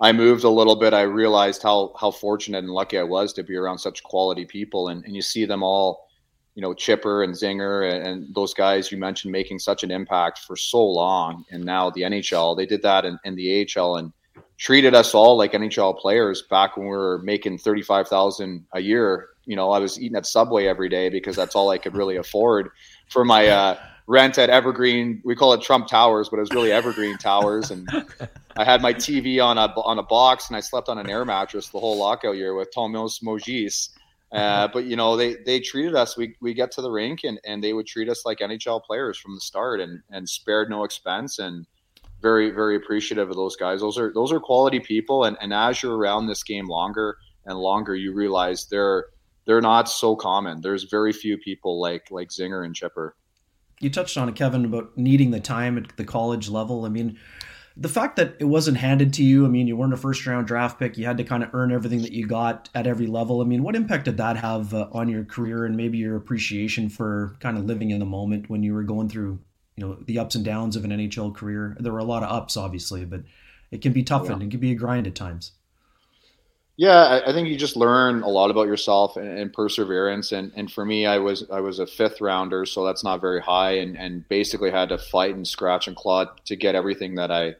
[0.00, 3.44] I moved a little bit, I realized how how fortunate and lucky I was to
[3.44, 6.08] be around such quality people, and, and you see them all,
[6.56, 10.40] you know, Chipper and Zinger and, and, those guys you mentioned making such an impact
[10.40, 14.12] for so long, and now the NHL they did that in, in the AHL and
[14.58, 18.80] treated us all like NHL players back when we were making thirty five thousand a
[18.80, 19.28] year.
[19.46, 22.16] You know, I was eating at Subway every day because that's all I could really
[22.24, 22.70] afford
[23.08, 25.22] for my uh, rent at Evergreen.
[25.24, 27.70] We call it Trump Towers, but it was really Evergreen Towers.
[27.70, 27.88] And
[28.56, 31.24] I had my TV on a on a box, and I slept on an air
[31.24, 33.90] mattress the whole lockout year with Thomas Mojzis.
[34.30, 36.16] Uh, but you know they they treated us.
[36.16, 39.16] We we get to the rink and, and they would treat us like NHL players
[39.18, 41.64] from the start and and spared no expense and
[42.20, 43.80] very very appreciative of those guys.
[43.80, 47.58] Those are those are quality people, and and as you're around this game longer and
[47.58, 49.06] longer, you realize they're
[49.46, 50.60] they're not so common.
[50.60, 53.16] There's very few people like like Zinger and Chipper.
[53.80, 56.84] You touched on it, Kevin, about needing the time at the college level.
[56.84, 57.16] I mean,
[57.76, 59.46] the fact that it wasn't handed to you.
[59.46, 60.98] I mean, you weren't a first round draft pick.
[60.98, 63.40] You had to kind of earn everything that you got at every level.
[63.40, 66.88] I mean, what impact did that have uh, on your career and maybe your appreciation
[66.88, 69.38] for kind of living in the moment when you were going through
[69.78, 71.76] you know the ups and downs of an NHL career.
[71.78, 73.22] There were a lot of ups, obviously, but
[73.70, 74.32] it can be tough yeah.
[74.32, 75.52] and it can be a grind at times.
[76.76, 80.30] Yeah, I think you just learn a lot about yourself and, and, perseverance.
[80.30, 83.40] And, and for me, I was I was a fifth rounder, so that's not very
[83.40, 87.30] high, and, and basically had to fight and scratch and claw to get everything that
[87.30, 87.54] I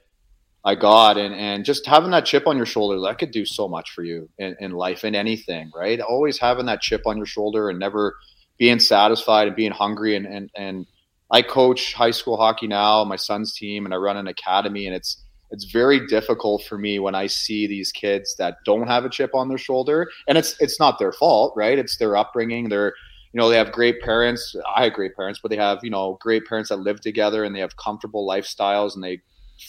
[0.65, 1.19] I got.
[1.19, 4.03] And and just having that chip on your shoulder that could do so much for
[4.03, 6.01] you in, in life and anything, right?
[6.01, 8.17] Always having that chip on your shoulder and never
[8.57, 10.87] being satisfied and being hungry and and and
[11.31, 14.95] I coach high school hockey now, my son's team, and I run an academy, and
[14.95, 19.11] it's it's very difficult for me when I see these kids that don't have a
[19.11, 21.79] chip on their shoulder, and it's it's not their fault, right?
[21.79, 22.69] It's their upbringing.
[22.69, 22.95] They're
[23.33, 24.55] you know they have great parents.
[24.75, 27.55] I have great parents, but they have you know great parents that live together and
[27.55, 29.21] they have comfortable lifestyles, and they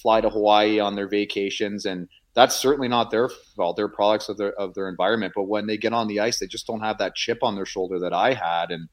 [0.01, 3.75] fly to Hawaii on their vacations, and that's certainly not their fault.
[3.75, 5.33] They're products of their of their environment.
[5.35, 7.65] But when they get on the ice, they just don't have that chip on their
[7.65, 8.87] shoulder that I had, and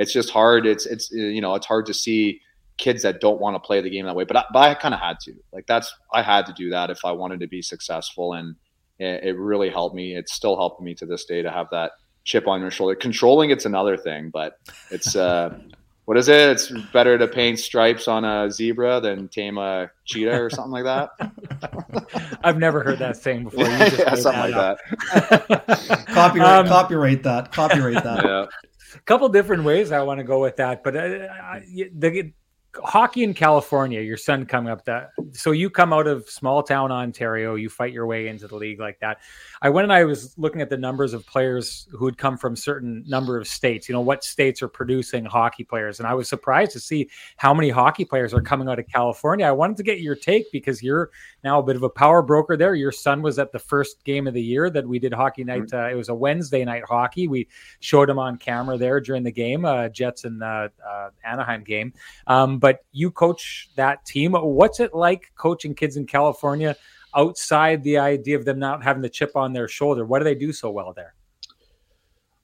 [0.00, 0.66] it's just hard.
[0.66, 2.40] It's it's you know it's hard to see
[2.78, 4.24] kids that don't want to play the game that way.
[4.24, 5.34] But I, but I kind of had to.
[5.52, 8.56] Like that's I had to do that if I wanted to be successful, and
[8.98, 10.16] it, it really helped me.
[10.16, 11.92] It's still helping me to this day to have that
[12.24, 12.94] chip on your shoulder.
[12.94, 14.54] Controlling it's another thing, but
[14.90, 15.58] it's uh,
[16.06, 16.48] what is it?
[16.48, 20.84] It's better to paint stripes on a zebra than tame a cheetah or something like
[20.84, 21.10] that.
[22.42, 23.64] I've never heard that saying before.
[23.68, 26.06] yeah, something that like that.
[26.06, 27.52] copyright, um, copyright that.
[27.52, 28.24] Copyright that.
[28.24, 28.46] Yeah.
[28.94, 31.28] A couple different ways I want to go with that, but uh,
[31.94, 32.32] the
[32.76, 36.92] hockey in California, your son coming up that so you come out of small town
[36.92, 39.18] Ontario, you fight your way into the league like that.
[39.62, 42.54] I went and I was looking at the numbers of players who had come from
[42.56, 45.98] certain number of states, you know, what states are producing hockey players.
[45.98, 49.46] And I was surprised to see how many hockey players are coming out of California.
[49.46, 51.10] I wanted to get your take because you're
[51.44, 52.74] now a bit of a power broker there.
[52.74, 55.62] Your son was at the first game of the year that we did hockey night.
[55.64, 55.86] Mm-hmm.
[55.86, 57.28] Uh, it was a Wednesday night hockey.
[57.28, 57.48] We
[57.80, 61.92] showed him on camera there during the game, uh, Jets and uh, uh Anaheim game.
[62.26, 64.32] Um, but you coach that team.
[64.32, 66.76] What's it like coaching kids in California?
[67.14, 70.04] outside the idea of them not having the chip on their shoulder?
[70.04, 71.14] What do they do so well there?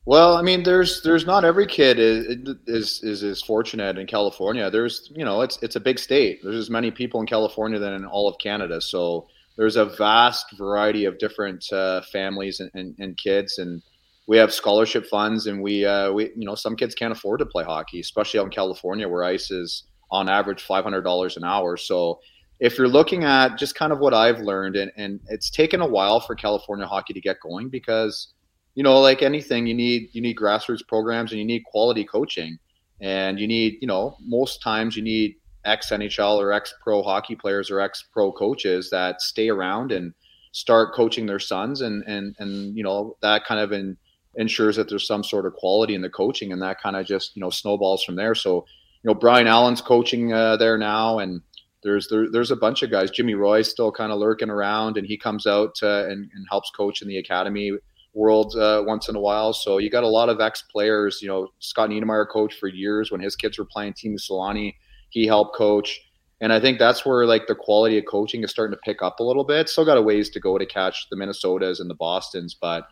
[0.07, 4.71] Well, I mean, there's there's not every kid is is is, is fortunate in California.
[4.71, 6.41] There's you know it's it's a big state.
[6.45, 8.81] There's as many people in California than in all of Canada.
[8.81, 13.83] So there's a vast variety of different uh, families and, and, and, kids, and
[14.29, 17.47] we have scholarship funds, and we uh, we you know some kids can't afford to
[17.47, 21.43] play hockey, especially out in California where ice is on average five hundred dollars an
[21.43, 21.77] hour.
[21.77, 22.21] So
[22.61, 25.87] if you're looking at just kind of what I've learned, and, and it's taken a
[25.87, 28.29] while for California hockey to get going because,
[28.77, 32.59] you know, like anything, you need you need grassroots programs and you need quality coaching,
[33.01, 37.35] and you need, you know, most times you need ex NHL or ex pro hockey
[37.35, 40.13] players or ex pro coaches that stay around and
[40.53, 43.97] start coaching their sons, and and and you know that kind of in,
[44.35, 47.35] ensures that there's some sort of quality in the coaching, and that kind of just
[47.35, 48.35] you know snowballs from there.
[48.35, 48.67] So,
[49.03, 51.41] you know, Brian Allen's coaching uh, there now, and
[51.83, 53.11] there's there, there's a bunch of guys.
[53.11, 56.71] Jimmy Roy's still kind of lurking around, and he comes out uh, and, and, helps
[56.77, 57.73] coach in the academy
[58.17, 59.53] world uh, once in a while.
[59.53, 61.21] So you got a lot of ex players.
[61.23, 64.75] You know, Scott Niedermayer coached for years when his kids were playing Team Solani.
[65.11, 66.01] He helped coach,
[66.41, 69.21] and I think that's where like the quality of coaching is starting to pick up
[69.21, 69.69] a little bit.
[69.69, 72.89] Still got a ways to go to catch the Minnesotas and the Boston's, but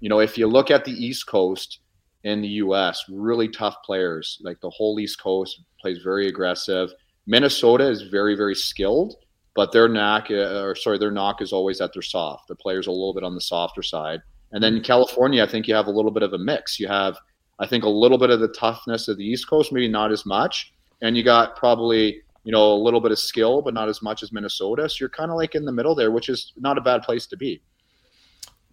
[0.00, 1.78] you know, if you look at the East Coast
[2.24, 4.40] in the U.S., really tough players.
[4.42, 6.90] Like the whole East Coast plays very aggressive
[7.26, 9.16] Minnesota is very, very skilled,
[9.54, 12.48] but their knack, uh, or sorry, their knock is always that they're soft.
[12.48, 14.20] The players a little bit on the softer side.
[14.54, 16.80] And then California, I think you have a little bit of a mix.
[16.80, 17.18] You have,
[17.58, 20.24] I think, a little bit of the toughness of the East Coast, maybe not as
[20.24, 20.72] much.
[21.02, 24.22] And you got probably, you know, a little bit of skill, but not as much
[24.22, 24.88] as Minnesota.
[24.88, 27.26] So you're kind of like in the middle there, which is not a bad place
[27.26, 27.60] to be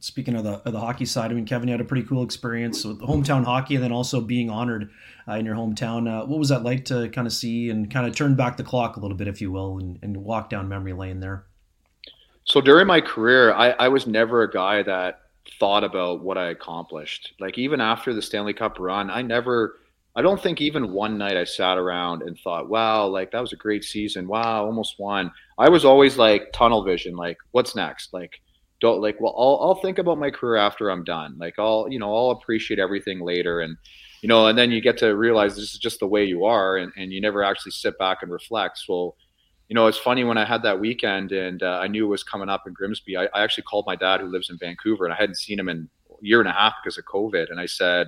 [0.01, 2.23] speaking of the of the hockey side, I mean, Kevin, you had a pretty cool
[2.23, 4.89] experience with hometown hockey, and then also being honored
[5.27, 6.09] uh, in your hometown.
[6.09, 8.63] Uh, what was that like to kind of see and kind of turn back the
[8.63, 11.45] clock a little bit, if you will, and, and walk down memory lane there?
[12.43, 15.21] So during my career, I, I was never a guy that
[15.59, 17.33] thought about what I accomplished.
[17.39, 19.77] Like even after the Stanley Cup run, I never.
[20.13, 23.53] I don't think even one night I sat around and thought, wow, like that was
[23.53, 24.27] a great season.
[24.27, 25.31] Wow, almost won.
[25.57, 28.13] I was always like tunnel vision, like what's next?
[28.13, 28.41] Like
[28.81, 31.99] don't like well I'll, I'll think about my career after i'm done like i'll you
[31.99, 33.77] know i'll appreciate everything later and
[34.21, 36.77] you know and then you get to realize this is just the way you are
[36.77, 39.15] and, and you never actually sit back and reflect so
[39.71, 42.25] you know it's funny when i had that weekend and uh, i knew it was
[42.25, 45.13] coming up in grimsby I, I actually called my dad who lives in vancouver and
[45.13, 47.65] i hadn't seen him in a year and a half because of covid and i
[47.65, 48.07] said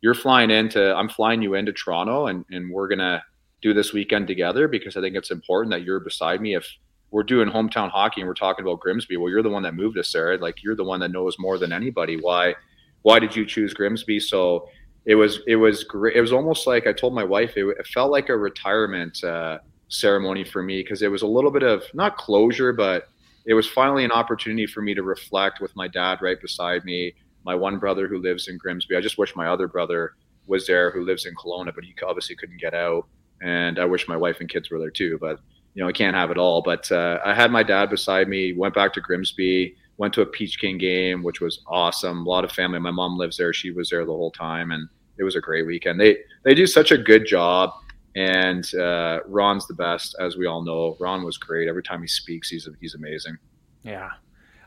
[0.00, 3.22] you're flying into i'm flying you into toronto and, and we're gonna
[3.62, 6.66] do this weekend together because i think it's important that you're beside me if
[7.12, 9.16] we're doing hometown hockey and we're talking about Grimsby.
[9.16, 10.36] Well, you're the one that moved us there.
[10.36, 12.18] Like you're the one that knows more than anybody.
[12.20, 12.56] Why,
[13.02, 14.18] why did you choose Grimsby?
[14.18, 14.68] So
[15.04, 16.16] it was, it was great.
[16.16, 19.58] It was almost like I told my wife, it, it felt like a retirement uh,
[19.88, 23.08] ceremony for me because it was a little bit of not closure, but
[23.46, 27.14] it was finally an opportunity for me to reflect with my dad right beside me.
[27.44, 28.96] My one brother who lives in Grimsby.
[28.96, 30.14] I just wish my other brother
[30.46, 33.06] was there who lives in Kelowna, but he obviously couldn't get out.
[33.42, 35.18] And I wish my wife and kids were there too.
[35.20, 35.40] But
[35.74, 36.62] you know, I can't have it all.
[36.62, 40.26] But uh, I had my dad beside me, went back to Grimsby, went to a
[40.26, 42.26] Peach King game, which was awesome.
[42.26, 42.78] A lot of family.
[42.78, 43.52] My mom lives there.
[43.52, 44.70] She was there the whole time.
[44.70, 46.00] And it was a great weekend.
[46.00, 47.70] They, they do such a good job.
[48.16, 50.96] And uh, Ron's the best, as we all know.
[51.00, 51.68] Ron was great.
[51.68, 53.36] Every time he speaks, he's, he's amazing.
[53.82, 54.10] Yeah.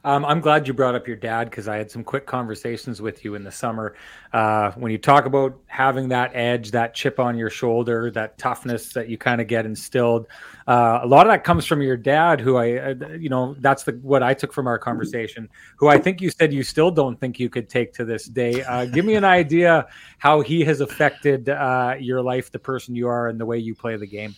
[0.07, 3.25] Um, I'm glad you brought up your dad because I had some quick conversations with
[3.25, 3.93] you in the summer.
[4.31, 8.93] Uh, when you talk about having that edge, that chip on your shoulder, that toughness
[8.93, 10.27] that you kind of get instilled,
[10.65, 13.83] uh, a lot of that comes from your dad, who I, uh, you know, that's
[13.83, 15.49] the what I took from our conversation.
[15.75, 18.63] Who I think you said you still don't think you could take to this day.
[18.63, 19.87] Uh, give me an idea
[20.19, 23.75] how he has affected uh, your life, the person you are, and the way you
[23.75, 24.33] play the game.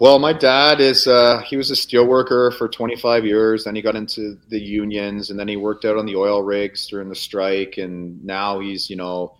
[0.00, 3.64] Well, my dad is uh, he was a steel worker for 25 years.
[3.64, 6.86] Then he got into the unions, and then he worked out on the oil rigs
[6.86, 7.78] during the strike.
[7.78, 9.36] And now he's you know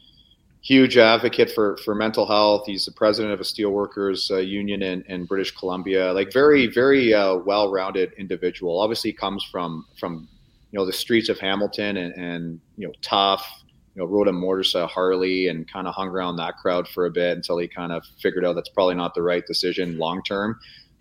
[0.63, 2.67] huge advocate for for mental health.
[2.67, 6.13] He's the president of a steelworkers uh, union in, in British Columbia.
[6.13, 8.81] Like very very uh, well rounded individual.
[8.81, 10.29] Obviously comes from from
[10.71, 13.47] you know the streets of Hamilton and, and you know tough.
[13.95, 17.11] You know, rode a motorcycle Harley and kind of hung around that crowd for a
[17.11, 20.59] bit until he kind of figured out that's probably not the right decision long term.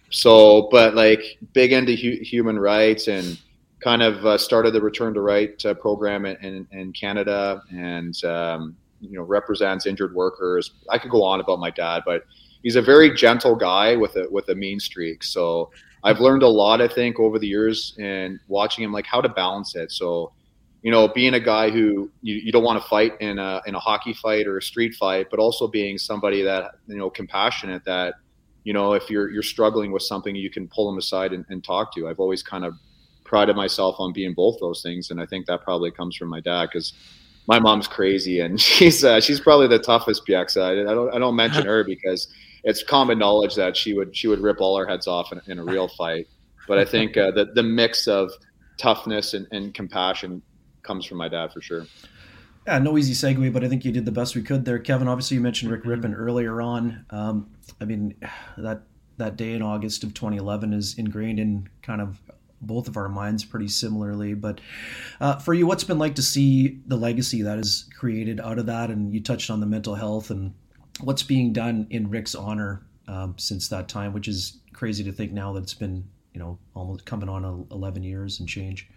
[0.09, 3.39] So, but like big into hu- human rights and
[3.81, 8.23] kind of uh, started the Return to Right uh, program in, in, in, Canada and
[8.25, 10.71] um, you know represents injured workers.
[10.89, 12.25] I could go on about my dad, but
[12.61, 15.23] he's a very gentle guy with a with a mean streak.
[15.23, 15.71] So
[16.03, 19.29] I've learned a lot, I think, over the years and watching him like how to
[19.29, 19.91] balance it.
[19.91, 20.31] So
[20.81, 23.75] you know, being a guy who you, you don't want to fight in a in
[23.75, 27.85] a hockey fight or a street fight, but also being somebody that you know compassionate
[27.85, 28.15] that
[28.63, 31.63] you know if you're you're struggling with something, you can pull them aside and, and
[31.63, 32.07] talk to.
[32.07, 32.73] I've always kind of
[33.23, 36.39] prided myself on being both those things, and I think that probably comes from my
[36.39, 36.93] dad because
[37.47, 40.63] my mom's crazy and she's uh, she's probably the toughest Bieksa.
[40.63, 42.27] I, I don't I don't mention her because
[42.63, 45.59] it's common knowledge that she would she would rip all our heads off in, in
[45.59, 46.27] a real fight.
[46.67, 48.31] But I think uh, the the mix of
[48.77, 50.41] toughness and, and compassion
[50.83, 51.85] comes from my dad for sure.
[52.67, 55.07] Yeah, no easy segue, but I think you did the best we could there, Kevin.
[55.07, 57.05] Obviously, you mentioned Rick Rypien earlier on.
[57.09, 58.15] Um, I mean,
[58.57, 58.83] that
[59.17, 62.19] that day in August of 2011 is ingrained in kind of
[62.61, 64.33] both of our minds pretty similarly.
[64.33, 64.61] But
[65.19, 68.67] uh, for you, what's been like to see the legacy that is created out of
[68.67, 68.89] that?
[68.89, 70.53] And you touched on the mental health and
[71.01, 75.31] what's being done in Rick's honor um, since that time, which is crazy to think
[75.31, 78.87] now that it's been you know almost coming on 11 years and change.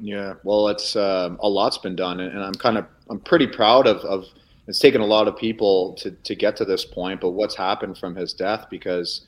[0.00, 3.86] Yeah, well, it's um, a lot's been done, and I'm kind of I'm pretty proud
[3.86, 4.26] of, of
[4.66, 7.98] it's taken a lot of people to to get to this point, but what's happened
[7.98, 9.26] from his death because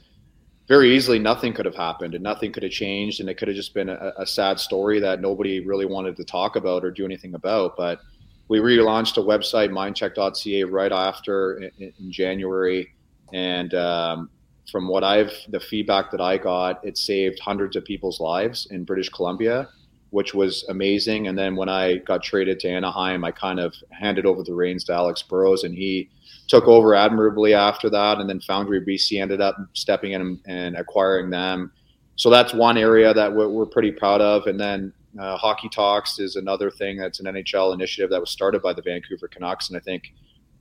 [0.71, 3.57] very easily nothing could have happened and nothing could have changed and it could have
[3.57, 7.05] just been a, a, sad story that nobody really wanted to talk about or do
[7.05, 7.99] anything about but
[8.47, 12.89] we relaunched a website mindcheck.ca right after in, in january
[13.33, 14.31] and um,
[14.71, 18.85] from what i've the feedback that i got it saved hundreds of people's lives in
[18.85, 19.69] british columbia
[20.11, 24.27] which was amazing and then when i got traded to anaheim i kind of handed
[24.27, 26.11] over the reins to alex burrows and he
[26.51, 31.31] took over admirably after that, and then Foundry BC ended up stepping in and, acquiring
[31.31, 31.71] them.
[32.17, 34.49] So that's one area that we're, pretty proud of.
[34.49, 38.63] And then uh, Hockey Talks is another thing that's an NHL initiative that was started
[38.63, 40.13] by the Vancouver Canucks, and I think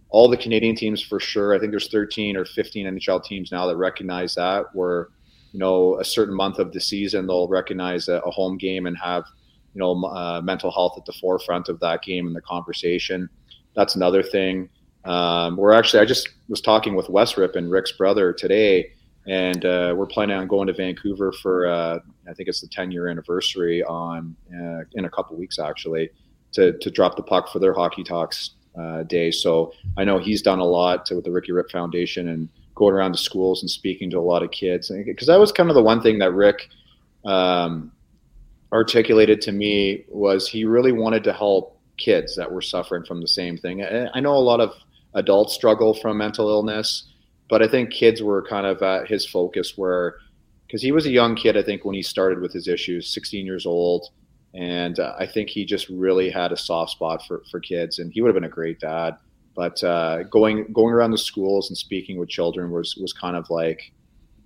[0.09, 1.55] all the Canadian teams for sure.
[1.55, 4.65] I think there's 13 or 15 NHL teams now that recognize that.
[4.73, 5.09] Where
[5.51, 8.97] you know a certain month of the season they'll recognize a, a home game and
[8.97, 9.23] have
[9.73, 13.29] you know uh, mental health at the forefront of that game and the conversation.
[13.75, 14.69] That's another thing.
[15.05, 18.91] Um, we're actually, I just was talking with Wes Rypien Rick's brother today,
[19.27, 22.91] and uh, we're planning on going to Vancouver for, uh, I think it's the 10
[22.91, 26.09] year anniversary on uh, in a couple weeks actually,
[26.53, 29.31] to, to drop the puck for their hockey talks uh, day.
[29.31, 32.49] So I know he's done a lot to, with the Ricky Rip Foundation and
[32.80, 34.89] going around to schools and speaking to a lot of kids.
[35.06, 36.70] Because that was kind of the one thing that Rick
[37.26, 37.92] um,
[38.72, 43.28] articulated to me was he really wanted to help kids that were suffering from the
[43.28, 43.84] same thing.
[43.84, 44.74] I know a lot of
[45.13, 47.12] adults struggle from mental illness,
[47.50, 50.15] but I think kids were kind of at his focus where,
[50.65, 53.46] because he was a young kid, I think when he started with his issues, 16
[53.46, 54.08] years old,
[54.54, 58.12] and uh, I think he just really had a soft spot for for kids, and
[58.12, 59.18] he would have been a great dad.
[59.55, 63.49] But uh, going going around the schools and speaking with children was was kind of
[63.49, 63.91] like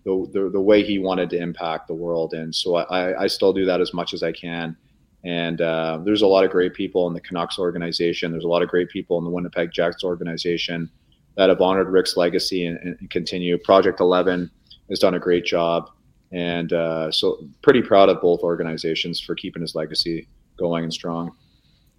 [0.06, 3.54] the, the, the way he wanted to impact the world, and so I, I still
[3.54, 4.76] do that as much as I can.
[5.24, 8.32] And uh, there's a lot of great people in the Canucks organization.
[8.32, 10.90] There's a lot of great people in the Winnipeg Jets organization
[11.38, 13.58] that have honored Rick's legacy and, and continue.
[13.58, 14.52] Project 11
[14.90, 15.90] has done a great job.
[16.32, 20.28] And uh, so, pretty proud of both organizations for keeping his legacy
[20.58, 21.32] going and strong.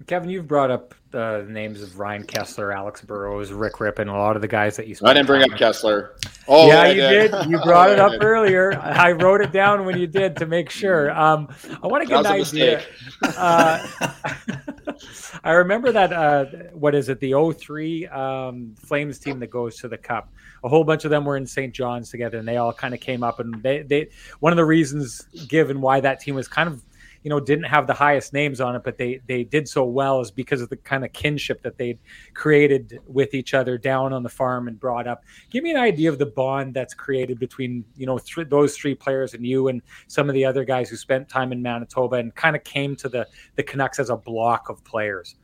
[0.06, 4.36] Kevin, you've brought up the names of Ryan Kesler, Alex Burrows, Rick Rypien, a lot
[4.36, 4.96] of the guys that you.
[5.02, 6.10] I didn't bring up Kesler.
[6.46, 7.30] Oh, yeah, I you did.
[7.30, 7.50] did.
[7.50, 8.78] You brought it up earlier.
[8.78, 11.10] I wrote it down when you did to make sure.
[11.10, 11.48] Um,
[11.82, 12.84] I want to get an idea.
[13.22, 13.86] Uh,
[15.44, 16.12] I remember that.
[16.12, 17.20] Uh, what is it?
[17.20, 20.30] The 03 um, Flames team that goes to the Cup.
[20.64, 21.74] A whole bunch of them were in St.
[21.74, 23.40] John's together, and they all kind of came up.
[23.40, 24.08] And they, they,
[24.40, 26.82] one of the reasons given why that team was kind of
[27.24, 30.20] you know didn't have the highest names on it, but they they did so well
[30.20, 31.98] is because of the kind of kinship that they'd
[32.34, 35.24] created with each other down on the farm and brought up.
[35.50, 38.94] Give me an idea of the bond that's created between you know th- those three
[38.94, 42.34] players and you and some of the other guys who spent time in Manitoba and
[42.34, 45.36] kind of came to the the Canucks as a block of players.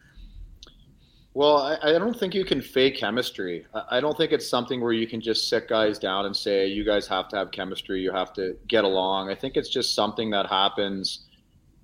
[1.32, 3.64] Well, I, I, don't think you can fake chemistry.
[3.88, 6.84] I don't think it's something where you can just sit guys down and say, you
[6.84, 9.30] guys have to have chemistry, you have to get along.
[9.30, 11.29] I think it's just something that happens.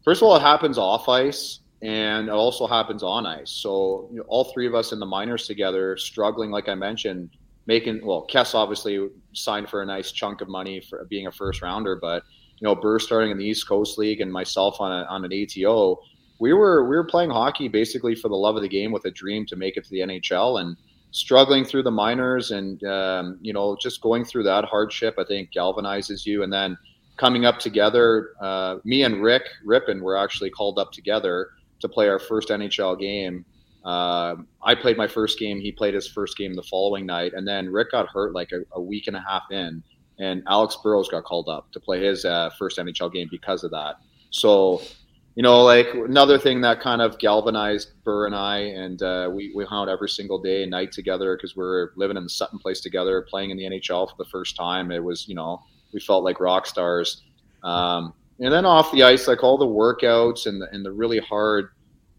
[0.06, 3.50] First of all, it happens off ice and it also happens on ice.
[3.50, 7.30] So you know, all three of us in the minors together, struggling, like I mentioned,
[7.66, 11.60] making, well, Kess obviously signed for a nice chunk of money for being a first
[11.60, 12.22] rounder, but,
[12.58, 15.32] you know, Burr starting in the East Coast League and myself on, a, on an
[15.32, 16.00] ATO
[16.38, 19.10] we were we were playing hockey basically for the love of the game with a
[19.10, 20.76] dream to make it to the NHL and
[21.10, 25.50] struggling through the minors and um, you know just going through that hardship I think
[25.52, 26.76] galvanizes you and then
[27.16, 31.50] coming up together uh, me and Rick Rypien were actually called up together
[31.80, 33.44] to play our first NHL game
[33.84, 37.46] uh, I played my first game he played his first game the following night and
[37.46, 39.82] then Rick got hurt like a, a week and a half in
[40.18, 43.70] and Alex Burrows got called up to play his uh, first NHL game because of
[43.70, 43.96] that
[44.30, 44.80] so
[45.36, 49.52] you know, like another thing that kind of galvanized Burr and I, and uh, we,
[49.54, 52.30] we hung out every single day and night together because we are living in the
[52.30, 54.90] Sutton place together, playing in the NHL for the first time.
[54.90, 55.62] It was, you know,
[55.92, 57.22] we felt like rock stars.
[57.62, 61.18] Um, and then off the ice, like all the workouts and the, and the really
[61.18, 61.70] hard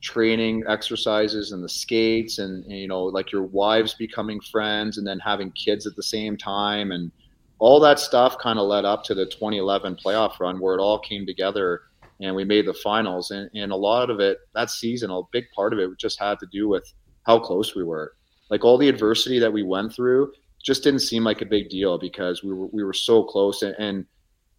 [0.01, 5.05] training exercises and the skates and, and, you know, like your wives becoming friends and
[5.05, 6.91] then having kids at the same time.
[6.91, 7.11] And
[7.59, 10.99] all that stuff kind of led up to the 2011 playoff run where it all
[10.99, 11.82] came together
[12.20, 13.32] and we made the finals.
[13.32, 16.39] And, and a lot of it that season, a big part of it just had
[16.39, 16.91] to do with
[17.26, 18.13] how close we were.
[18.49, 20.32] Like all the adversity that we went through
[20.68, 23.74] just didn't seem like a big deal because we were we were so close and,
[23.80, 24.05] and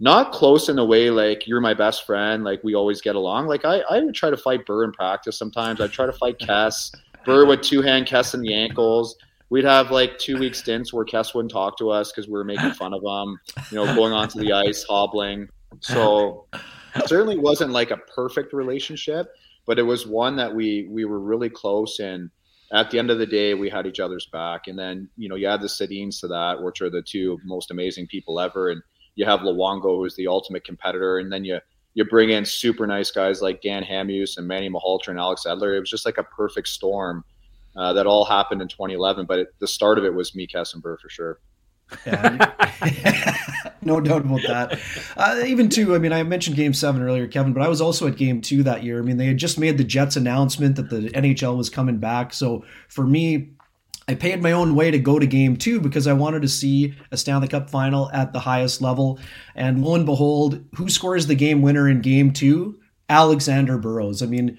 [0.00, 3.46] not close in a way like you're my best friend, like we always get along.
[3.46, 5.82] Like I, I would try to fight Burr in practice sometimes.
[5.82, 6.90] I'd try to fight Kess.
[7.26, 9.16] Burr would two hand Kess in the ankles.
[9.50, 12.44] We'd have like two week stints where Kess wouldn't talk to us because we were
[12.44, 13.38] making fun of him,
[13.70, 15.46] you know, going onto the ice, hobbling.
[15.80, 16.46] So
[16.94, 19.26] it certainly wasn't like a perfect relationship,
[19.66, 22.30] but it was one that we we were really close and
[22.72, 24.66] at the end of the day we had each other's back.
[24.66, 27.70] And then you know you add the Sedins to that which are the two most
[27.70, 28.70] amazing people ever.
[28.70, 28.82] And
[29.14, 31.18] you have Luongo who's the ultimate competitor.
[31.18, 31.58] And then you
[31.94, 35.76] you bring in super nice guys like Dan Hamhuis and Manny Malhotra and Alex Edler.
[35.76, 37.24] It was just like a perfect storm
[37.76, 40.74] uh, that all happened in 2011 but it, the start of it was me Kess
[40.74, 41.38] and Burr for sure
[42.06, 43.36] yeah,
[43.82, 44.80] no doubt about that.
[45.16, 48.06] Uh, even too, I mean, I mentioned Game Seven earlier, Kevin, but I was also
[48.06, 48.98] at Game Two that year.
[48.98, 52.32] I mean, they had just made the Jets announcement that the NHL was coming back.
[52.32, 53.50] So for me,
[54.08, 56.94] I paid my own way to go to Game Two because I wanted to see
[57.10, 59.18] a Stanley Cup Final at the highest level.
[59.54, 62.80] And lo and behold, who scores the game winner in Game Two?
[63.10, 64.22] Alexander Burrows.
[64.22, 64.58] I mean,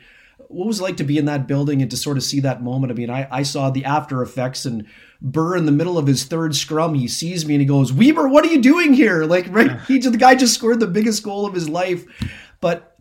[0.49, 2.63] what was it like to be in that building and to sort of see that
[2.63, 2.91] moment?
[2.91, 4.87] I mean, I, I saw the after effects and
[5.21, 8.27] Burr in the middle of his third scrum, he sees me and he goes, Weber,
[8.27, 9.25] what are you doing here?
[9.25, 12.05] Like, right, he the guy just scored the biggest goal of his life.
[12.61, 12.97] But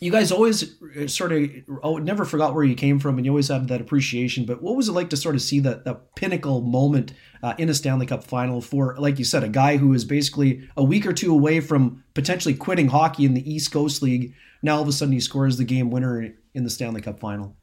[0.00, 1.48] you guys always sort of
[1.82, 4.46] oh, never forgot where you came from, and you always have that appreciation.
[4.46, 7.12] But what was it like to sort of see that that pinnacle moment
[7.42, 10.68] uh, in a Stanley Cup final for, like you said, a guy who is basically
[10.76, 14.34] a week or two away from potentially quitting hockey in the East Coast League?
[14.62, 17.56] Now all of a sudden he scores the game winner in the Stanley Cup final.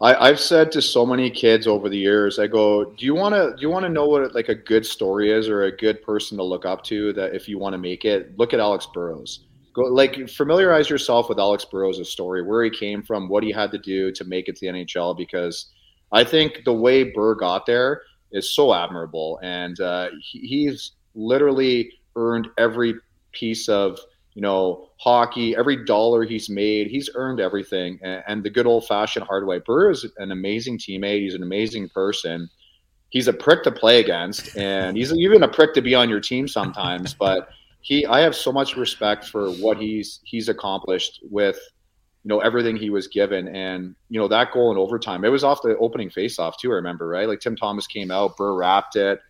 [0.00, 3.34] I, have said to so many kids over the years, I go, do you want
[3.34, 6.02] to do you want to know what like a good story is or a good
[6.02, 8.86] person to look up to that if you want to make it, look at Alex
[8.92, 9.46] Burrows.
[9.74, 13.70] Go like familiarize yourself with Alex Burrows' story, where he came from, what he had
[13.70, 15.16] to do to make it to the NHL.
[15.16, 15.72] Because
[16.12, 21.90] I think the way Burr got there is so admirable, and uh, he, he's literally
[22.16, 22.94] earned every
[23.32, 23.98] piece of
[24.36, 27.98] you know, hockey, every dollar he's made, he's earned everything.
[28.02, 29.60] And, and the good old fashioned hard way.
[29.60, 31.22] Burr is an amazing teammate.
[31.22, 32.50] He's an amazing person.
[33.08, 36.20] He's a prick to play against, and he's even a prick to be on your
[36.20, 37.14] team sometimes.
[37.18, 37.48] But
[37.80, 41.58] he, I have so much respect for what he's he's accomplished with,
[42.24, 45.24] you know, everything he was given, and you know that goal in overtime.
[45.24, 46.72] It was off the opening faceoff too.
[46.72, 47.26] I remember, right?
[47.26, 49.20] Like Tim Thomas came out, Burr wrapped it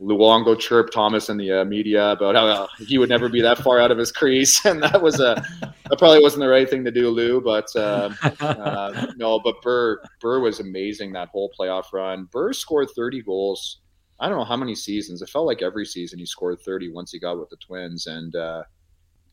[0.00, 3.58] Luongo chirped Thomas in the uh, media about how uh, he would never be that
[3.58, 5.42] far out of his crease, and that was a
[5.88, 7.40] that probably wasn't the right thing to do, Lou.
[7.40, 12.28] But uh, uh, no, but Burr Burr was amazing that whole playoff run.
[12.30, 13.80] Burr scored 30 goals.
[14.20, 15.22] I don't know how many seasons.
[15.22, 18.34] It felt like every season he scored 30 once he got with the Twins, and
[18.36, 18.64] uh,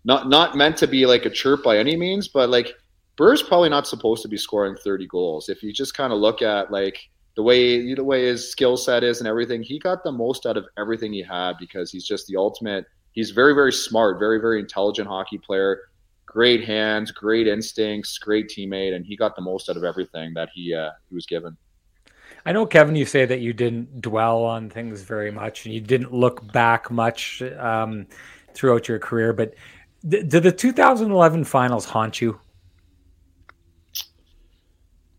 [0.06, 2.74] not not meant to be like a chirp by any means, but like
[3.18, 5.50] Burr's probably not supposed to be scoring 30 goals.
[5.50, 9.04] If you just kind of look at like the way the way his skill set
[9.04, 12.28] is and everything, he got the most out of everything he had because he's just
[12.28, 12.86] the ultimate.
[13.12, 15.82] He's very very smart, very very intelligent hockey player,
[16.26, 20.50] great hands, great instincts, great teammate, and he got the most out of everything that
[20.54, 21.58] he uh, he was given.
[22.46, 25.80] I know, Kevin, you say that you didn't dwell on things very much and you
[25.80, 28.06] didn't look back much um,
[28.54, 29.54] throughout your career, but
[30.10, 32.40] th- did the 2011 finals haunt you?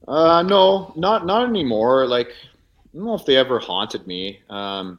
[0.06, 2.06] Uh, no, not not anymore.
[2.06, 4.40] Like, I don't know if they ever haunted me.
[4.50, 4.98] Um,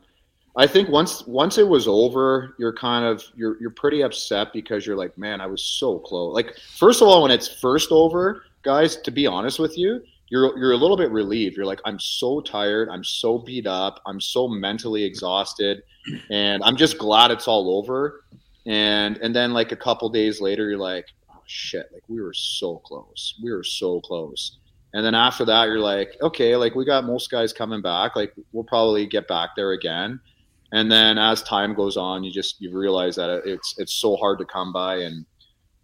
[0.57, 4.85] I think once once it was over, you're kind of you're you're pretty upset because
[4.85, 6.33] you're like, man, I was so close.
[6.33, 10.57] Like, first of all, when it's first over, guys, to be honest with you, you're
[10.57, 11.57] you're a little bit relieved.
[11.57, 15.83] You're like, I'm so tired, I'm so beat up, I'm so mentally exhausted,
[16.31, 18.23] and I'm just glad it's all over.
[18.65, 22.33] And and then like a couple days later, you're like, oh shit, like we were
[22.33, 24.57] so close, we were so close.
[24.95, 28.33] And then after that, you're like, okay, like we got most guys coming back, like
[28.53, 30.21] we'll probably get back there again.
[30.71, 34.39] And then as time goes on, you just you realize that it's it's so hard
[34.39, 34.99] to come by.
[34.99, 35.25] And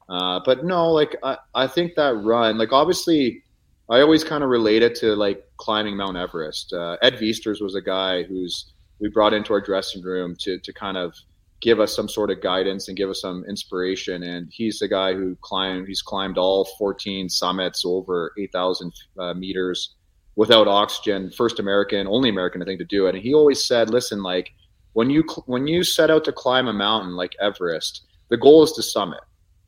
[0.07, 3.43] uh, but no, like I, I think that run, like obviously
[3.89, 6.71] I always kind of relate it to like climbing Mount Everest.
[6.71, 10.71] Uh, Ed Viesturs was a guy who's we brought into our dressing room to to
[10.71, 11.15] kind of
[11.61, 14.23] give us some sort of guidance and give us some inspiration.
[14.23, 15.87] And he's the guy who climbed.
[15.87, 19.95] He's climbed all 14 summits over 8,000 uh, meters
[20.35, 21.31] without oxygen.
[21.31, 23.15] First American, only American, I think, to do it.
[23.15, 24.51] And he always said, "Listen, like
[24.93, 28.71] when you when you set out to climb a mountain like Everest, the goal is
[28.73, 29.21] to summit,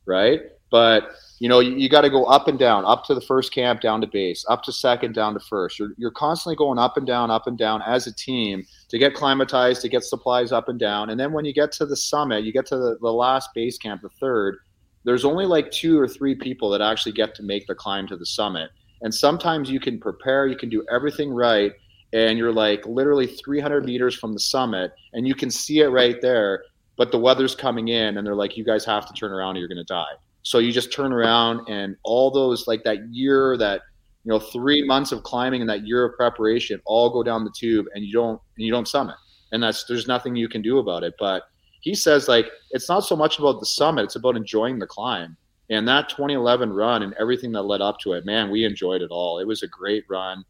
[0.06, 0.40] right?
[0.74, 3.54] But you know, you, you got to go up and down, up to the first
[3.54, 5.78] camp, down to base, up to second, down to first.
[5.78, 9.14] You're, you're constantly going up and down, up and down as a team to get
[9.14, 11.10] climatized, to get supplies up and down.
[11.10, 13.78] And then when you get to the summit, you get to the, the last base
[13.78, 14.56] camp, the third,
[15.04, 18.16] there's only like two or three people that actually get to make the climb to
[18.16, 18.70] the summit.
[19.02, 21.72] And sometimes you can prepare, you can do everything right,
[22.12, 26.20] and you're like literally 300 meters from the summit, and you can see it right
[26.20, 26.64] there.
[26.96, 29.58] But the weather's coming in, and they're like, "You guys have to turn around, or
[29.60, 30.14] you're going to die."
[30.44, 33.80] So you just turn around and all those like that year that
[34.24, 37.52] you know three months of climbing and that year of preparation all go down the
[37.56, 39.16] tube and you don't and you don't summit.
[39.52, 41.14] And that's there's nothing you can do about it.
[41.18, 41.44] But
[41.80, 45.36] he says like it's not so much about the summit it's about enjoying the climb.
[45.70, 49.10] And that 2011 run and everything that led up to it man we enjoyed it
[49.10, 49.38] all.
[49.38, 50.44] It was a great run.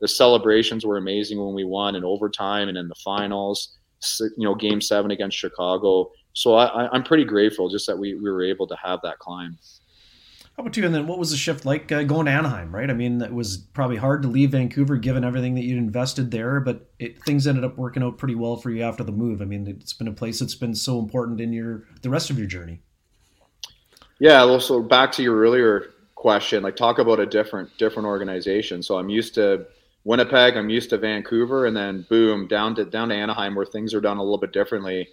[0.00, 3.76] The celebrations were amazing when we won in overtime and in the finals
[4.20, 8.30] you know game seven against chicago so I, am pretty grateful just that we, we
[8.30, 9.58] were able to have that climb.
[10.56, 10.84] How about you?
[10.84, 12.90] And then what was the shift like uh, going to Anaheim, right?
[12.90, 16.60] I mean, it was probably hard to leave Vancouver given everything that you'd invested there,
[16.60, 19.40] but it, things ended up working out pretty well for you after the move.
[19.40, 22.38] I mean, it's been a place that's been so important in your the rest of
[22.38, 22.82] your journey.
[24.18, 28.82] Yeah, well, so back to your earlier question, like talk about a different different organization.
[28.82, 29.66] So I'm used to
[30.04, 33.94] Winnipeg, I'm used to Vancouver, and then boom, down to down to Anaheim where things
[33.94, 35.08] are done a little bit differently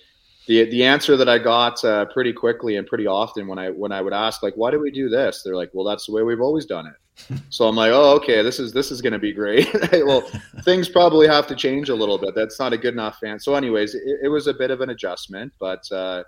[0.48, 3.92] the the answer that I got uh, pretty quickly and pretty often when I when
[3.92, 5.44] I would ask like why do we do this?
[5.44, 6.94] They're like well that's the way we've always done it.
[7.50, 9.68] So I'm like oh okay this is this is going to be great.
[9.92, 10.22] Well
[10.64, 12.36] things probably have to change a little bit.
[12.36, 14.90] That's not a good enough fan so anyways it, it was a bit of an
[14.90, 16.24] adjustment but uh,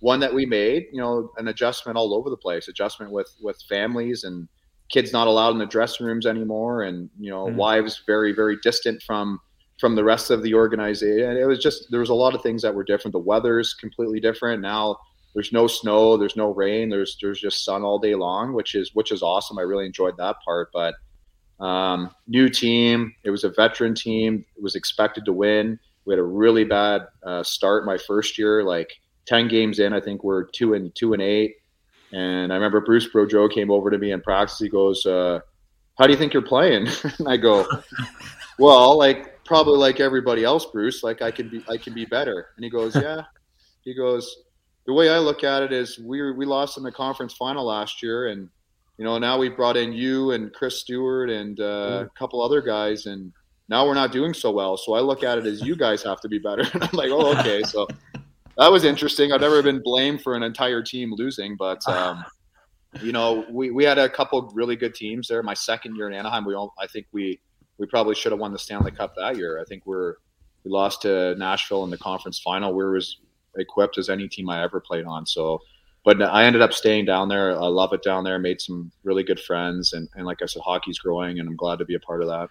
[0.00, 3.56] one that we made you know an adjustment all over the place adjustment with with
[3.68, 4.48] families and
[4.90, 7.54] kids not allowed in the dressing rooms anymore and you know mm.
[7.54, 9.40] wives very very distant from
[9.82, 11.28] from the rest of the organization.
[11.28, 13.10] And it was just there was a lot of things that were different.
[13.10, 14.96] The weather's completely different now.
[15.34, 18.94] There's no snow, there's no rain, there's there's just sun all day long, which is
[18.94, 19.58] which is awesome.
[19.58, 20.68] I really enjoyed that part.
[20.72, 20.94] But
[21.58, 24.44] um, new team, it was a veteran team.
[24.56, 25.80] It was expected to win.
[26.04, 28.92] We had a really bad uh, start my first year, like
[29.26, 29.92] ten games in.
[29.92, 31.56] I think we're two and two and eight.
[32.12, 34.60] And I remember Bruce Boudreau came over to me in practice.
[34.60, 35.40] He goes, uh,
[35.98, 36.86] "How do you think you're playing?"
[37.18, 37.66] and I go,
[38.60, 41.02] "Well, like probably like everybody else, Bruce.
[41.02, 42.48] Like I can be, I can be better.
[42.56, 43.24] And he goes, yeah.
[43.84, 44.44] he goes,
[44.86, 48.02] the way I look at it is we we lost in the conference final last
[48.02, 48.48] year, and
[48.96, 52.06] you know now we brought in you and Chris Stewart and uh, mm.
[52.06, 53.30] a couple other guys, and
[53.68, 54.78] now we're not doing so well.
[54.78, 56.64] So I look at it as you guys have to be better.
[56.72, 57.62] And I'm like, oh, okay.
[57.62, 57.86] So
[58.56, 59.32] that was interesting.
[59.32, 62.24] I've never been blamed for an entire team losing, but um,
[63.02, 65.42] you know, we, we had a couple really good teams there.
[65.42, 67.38] My second year in Anaheim, we all I think we
[67.78, 69.60] we probably should have won the Stanley Cup that year.
[69.60, 70.14] I think we're
[70.64, 72.72] we lost to Nashville in the conference final.
[72.72, 73.16] We were as
[73.56, 75.26] equipped as any team I ever played on.
[75.26, 75.60] So,
[76.04, 77.52] but I ended up staying down there.
[77.52, 78.38] I love it down there.
[78.38, 81.78] Made some really good friends, and, and like I said, hockey's growing, and I'm glad
[81.78, 82.48] to be a part of that.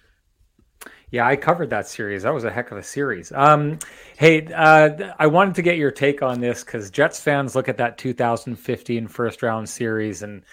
[1.11, 2.23] Yeah, I covered that series.
[2.23, 3.33] That was a heck of a series.
[3.33, 3.79] Um,
[4.17, 7.77] hey, uh, I wanted to get your take on this because Jets fans look at
[7.77, 10.43] that 2015 first round series and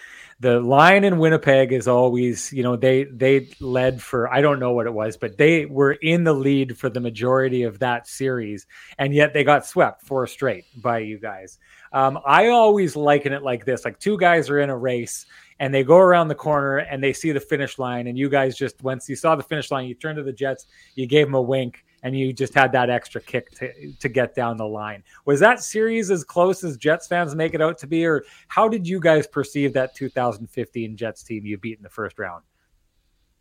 [0.40, 4.72] the line in Winnipeg is always, you know, they they led for I don't know
[4.72, 8.66] what it was, but they were in the lead for the majority of that series,
[8.98, 11.58] and yet they got swept four straight by you guys.
[11.92, 15.26] Um, I always liken it like this: like two guys are in a race,
[15.58, 18.56] and they go around the corner and they see the finish line, and you guys
[18.56, 21.34] just once you saw the finish line, you turned to the Jets, you gave them
[21.34, 25.02] a wink, and you just had that extra kick to, to get down the line.
[25.24, 28.68] Was that series as close as Jets fans make it out to be, or how
[28.68, 32.44] did you guys perceive that 2015 Jets team you beat in the first round?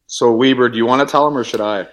[0.07, 1.87] So Weber, do you want to tell him or should I?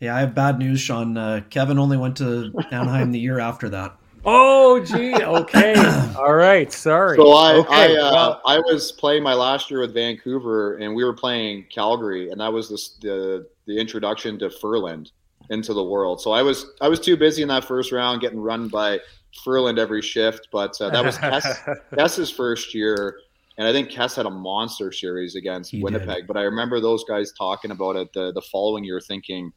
[0.00, 1.16] Yeah, I have bad news, Sean.
[1.16, 3.96] Uh, Kevin only went to Anaheim the year after that.
[4.26, 5.14] Oh, gee.
[5.14, 5.74] Okay.
[6.16, 6.72] All right.
[6.72, 7.16] Sorry.
[7.16, 7.96] So I, okay.
[7.96, 11.66] I, uh, well, I was playing my last year with Vancouver, and we were playing
[11.70, 15.12] Calgary, and that was the the, the introduction to Ferland
[15.50, 16.20] into the world.
[16.20, 19.00] So I was I was too busy in that first round, getting run by
[19.44, 20.48] Ferland every shift.
[20.52, 23.18] But uh, that was Kess, Kess's first year,
[23.58, 26.16] and I think Kess had a monster series against he Winnipeg.
[26.16, 26.26] Did.
[26.26, 29.52] But I remember those guys talking about it the the following year, thinking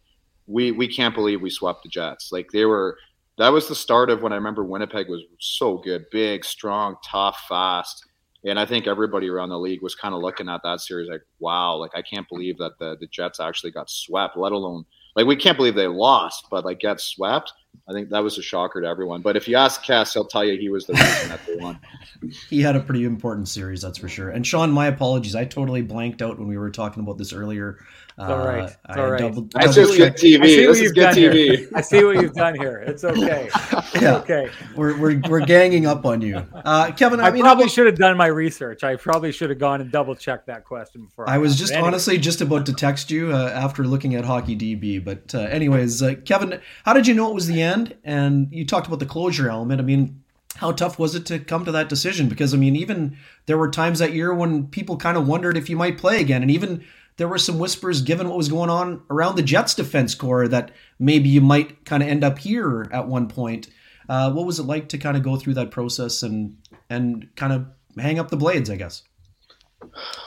[0.48, 2.32] we we can't believe we swept the Jets.
[2.32, 2.98] Like they were
[3.38, 7.40] that was the start of when I remember Winnipeg was so good, big, strong, tough,
[7.48, 8.04] fast.
[8.44, 11.22] And I think everybody around the league was kind of looking at that series like,
[11.40, 14.86] wow, like I can't believe that the, the Jets actually got swept, let alone
[15.18, 17.52] like we can't believe they lost, but like got swept.
[17.88, 19.22] I think that was a shocker to everyone.
[19.22, 21.80] But if you ask Kess, he'll tell you he was the reason that they won.
[22.50, 24.30] he had a pretty important series, that's for sure.
[24.30, 25.36] And Sean, my apologies.
[25.36, 27.80] I totally blanked out when we were talking about this earlier.
[28.20, 28.64] It's all right.
[28.64, 29.20] It's all right.
[29.20, 30.42] Double, That's just good TV.
[30.42, 31.58] This is good TV.
[31.58, 31.70] Here.
[31.76, 32.78] I see what you've done here.
[32.80, 33.48] It's okay.
[33.54, 34.16] It's yeah.
[34.16, 34.50] okay.
[34.76, 36.38] We're, we're, we're ganging up on you.
[36.52, 38.84] Uh, Kevin, I, I mean, probably about, should have done my research.
[38.84, 41.30] I probably should have gone and double checked that question before.
[41.30, 41.90] I, I was just anyway.
[41.90, 45.04] honestly just about to text you uh, after looking at Hockey DB.
[45.06, 47.62] But uh, anyways, uh, Kevin, how did you know it was the
[48.04, 49.82] And you talked about the closure element.
[49.82, 50.24] I mean,
[50.56, 52.30] how tough was it to come to that decision?
[52.30, 55.70] Because I mean, even there were times that year when people kind of wondered if
[55.70, 56.84] you might play again, and even
[57.18, 60.72] there were some whispers, given what was going on around the Jets defense core, that
[61.00, 63.68] maybe you might kind of end up here at one point.
[64.10, 66.58] Uh, what was it like to kind of go through that process and
[66.90, 67.68] and kind of
[68.00, 68.70] hang up the blades?
[68.70, 69.04] I guess.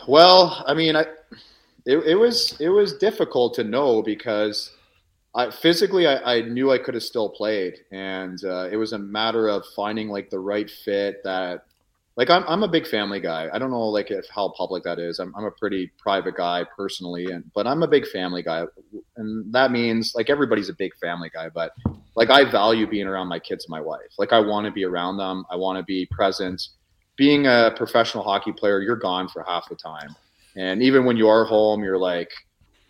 [0.06, 1.06] Well, I mean, I
[1.86, 4.70] it, it was it was difficult to know because
[5.34, 8.98] I physically I, I knew I could have still played, and uh, it was a
[8.98, 11.64] matter of finding like the right fit that
[12.16, 13.48] like I'm, I'm a big family guy.
[13.52, 15.20] I don't know like if how public that is.
[15.20, 18.64] I'm, I'm a pretty private guy personally, and but I'm a big family guy,
[19.16, 21.48] and that means like everybody's a big family guy.
[21.48, 21.72] But
[22.16, 24.12] like I value being around my kids and my wife.
[24.18, 25.44] Like I want to be around them.
[25.50, 26.60] I want to be present.
[27.16, 30.16] Being a professional hockey player, you're gone for half the time,
[30.56, 32.32] and even when you are home, you're like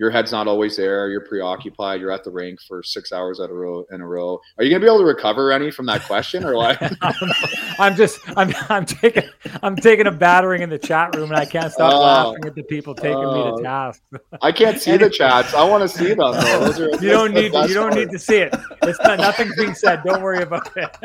[0.01, 1.11] your head's not always there.
[1.11, 2.01] You're preoccupied.
[2.01, 4.41] You're at the rink for six hours at a row in a row.
[4.57, 6.79] Are you gonna be able to recover any from that question or what?
[7.79, 9.25] I'm just I'm I'm taking
[9.63, 12.55] I'm taking a battering in the chat room and I can't stop uh, laughing at
[12.55, 13.63] the people taking uh, me to oh.
[13.63, 14.03] task.
[14.41, 15.53] I can't see the chats.
[15.53, 16.17] I want to see them.
[16.17, 16.31] Though.
[16.31, 18.57] Are, you don't need to, you don't need to see it.
[18.83, 20.03] It's not nothing's being said.
[20.03, 20.97] Don't worry about it.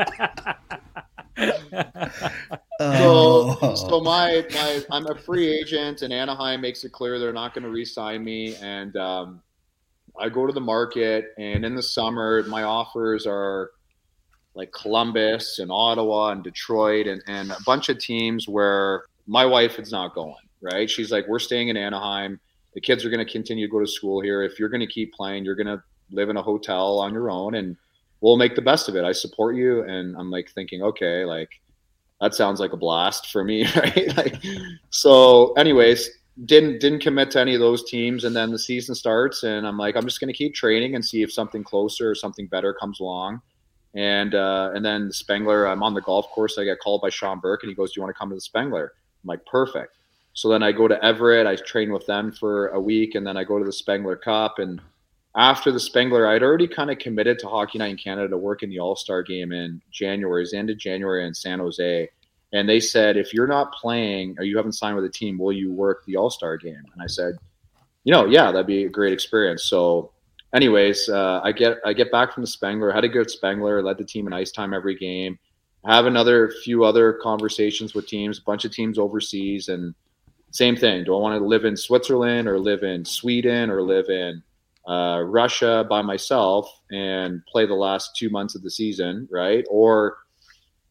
[1.37, 1.51] So,
[2.79, 3.75] oh.
[3.75, 7.63] so my, my, I'm a free agent, and Anaheim makes it clear they're not going
[7.63, 8.55] to re-sign me.
[8.57, 9.41] And um,
[10.19, 13.71] I go to the market, and in the summer, my offers are
[14.53, 19.79] like Columbus and Ottawa and Detroit, and, and a bunch of teams where my wife
[19.79, 20.35] is not going.
[20.61, 20.89] Right?
[20.89, 22.39] She's like, we're staying in Anaheim.
[22.73, 24.41] The kids are going to continue to go to school here.
[24.41, 25.81] If you're going to keep playing, you're going to
[26.11, 27.77] live in a hotel on your own, and
[28.21, 29.03] we'll make the best of it.
[29.03, 29.83] I support you.
[29.83, 31.49] And I'm like thinking, okay, like
[32.21, 34.15] that sounds like a blast for me, right?
[34.17, 34.35] like,
[34.89, 36.09] so, anyways,
[36.45, 39.77] didn't didn't commit to any of those teams, and then the season starts, and I'm
[39.77, 42.73] like, I'm just going to keep training and see if something closer or something better
[42.73, 43.41] comes along.
[43.93, 46.57] And uh, and then Spengler, I'm on the golf course.
[46.57, 48.35] I get called by Sean Burke, and he goes, "Do you want to come to
[48.35, 48.93] the Spengler?"
[49.23, 49.97] I'm like, "Perfect."
[50.33, 51.47] So then I go to Everett.
[51.47, 54.59] I train with them for a week, and then I go to the Spengler Cup.
[54.59, 54.81] And
[55.35, 58.63] after the Spengler, I'd already kind of committed to Hockey Night in Canada to work
[58.63, 62.09] in the All Star game in January, it's end of January in San Jose.
[62.53, 65.51] And they said, if you're not playing or you haven't signed with a team, will
[65.51, 66.83] you work the All Star game?
[66.93, 67.37] And I said,
[68.05, 69.63] you know, yeah, that'd be a great experience.
[69.63, 70.11] So,
[70.53, 73.97] anyways, uh, I get I get back from the Spengler, had a good Spengler, led
[73.97, 75.37] the team in ice time every game.
[75.85, 79.93] Have another few other conversations with teams, a bunch of teams overseas, and
[80.51, 81.03] same thing.
[81.03, 84.41] Do I want to live in Switzerland or live in Sweden or live in
[84.87, 89.65] uh, Russia by myself and play the last two months of the season, right?
[89.69, 90.17] Or,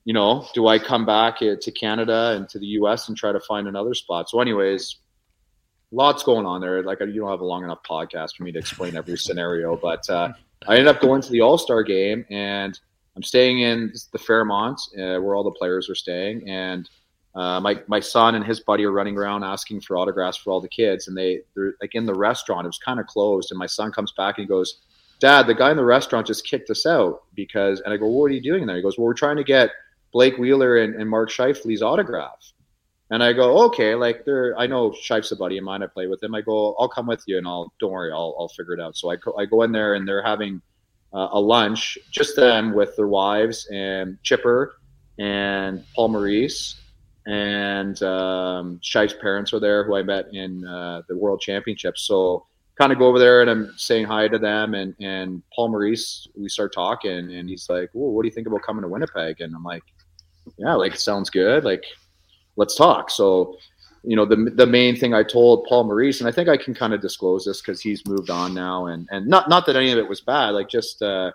[0.05, 3.09] you know, do I come back to Canada and to the U.S.
[3.09, 4.29] and try to find another spot?
[4.29, 4.97] So, anyways,
[5.91, 6.83] lots going on there.
[6.83, 10.09] Like, you don't have a long enough podcast for me to explain every scenario, but
[10.11, 10.33] uh,
[10.67, 12.79] I ended up going to the All Star game and
[13.17, 16.89] I'm staying in the Fairmont uh, where all the players are staying, and
[17.35, 20.61] uh, my my son and his buddy are running around asking for autographs for all
[20.61, 22.65] the kids, and they they're like in the restaurant.
[22.65, 24.81] It was kind of closed, and my son comes back and he goes,
[25.19, 28.31] "Dad, the guy in the restaurant just kicked us out because." And I go, "What
[28.31, 29.71] are you doing there?" He goes, "Well, we're trying to get
[30.13, 32.53] Blake Wheeler and, and Mark Scheifele's autograph."
[33.11, 35.83] And I go, "Okay, like they're I know Scheif's a buddy of mine.
[35.83, 36.37] I play with him.
[36.37, 38.97] I go, I'll come with you, and I'll don't worry, I'll I'll figure it out."
[38.97, 40.63] So I go, I go in there, and they're having
[41.13, 44.77] uh, a lunch, just them with their wives and Chipper
[45.19, 46.77] and Paul Maurice
[47.27, 52.03] and um, Scheif's parents were there, who I met in uh, the World Championships.
[52.03, 52.47] So
[52.77, 56.27] kind of go over there and I'm saying hi to them and and Paul Maurice
[56.37, 59.41] we start talking and he's like, "Well, what do you think about coming to Winnipeg?"
[59.41, 59.85] And I'm like,
[60.59, 61.65] "Yeah, like it sounds good.
[61.65, 61.85] Like
[62.57, 63.57] let's talk." So,
[64.03, 66.75] you know, the the main thing I told Paul Maurice and I think I can
[66.75, 69.93] kind of disclose this cuz he's moved on now and and not not that any
[69.93, 71.31] of it was bad, like just uh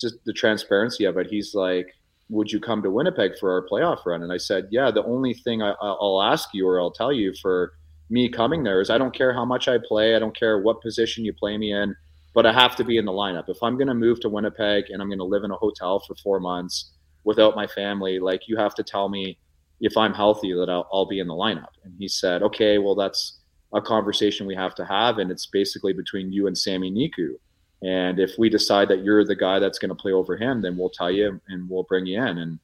[0.00, 1.26] just the transparency of it.
[1.26, 1.94] He's like,
[2.28, 5.34] "Would you come to Winnipeg for our playoff run?" And I said, "Yeah, the only
[5.34, 7.72] thing I, I'll ask you or I'll tell you for
[8.10, 10.80] me coming there is I don't care how much I play, I don't care what
[10.80, 11.94] position you play me in,
[12.34, 13.48] but I have to be in the lineup.
[13.48, 16.00] If I'm going to move to Winnipeg and I'm going to live in a hotel
[16.00, 16.92] for four months
[17.24, 19.38] without my family, like you have to tell me
[19.80, 21.74] if I'm healthy that I'll, I'll be in the lineup.
[21.84, 23.38] And he said, okay, well that's
[23.74, 27.34] a conversation we have to have, and it's basically between you and Sami Niku.
[27.82, 30.76] And if we decide that you're the guy that's going to play over him, then
[30.76, 32.38] we'll tell you and we'll bring you in.
[32.38, 32.58] And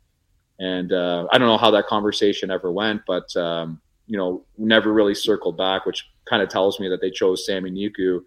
[0.60, 4.92] and uh, I don't know how that conversation ever went, but um, you know, never
[4.92, 8.20] really circled back, which kind of tells me that they chose Sami Niku,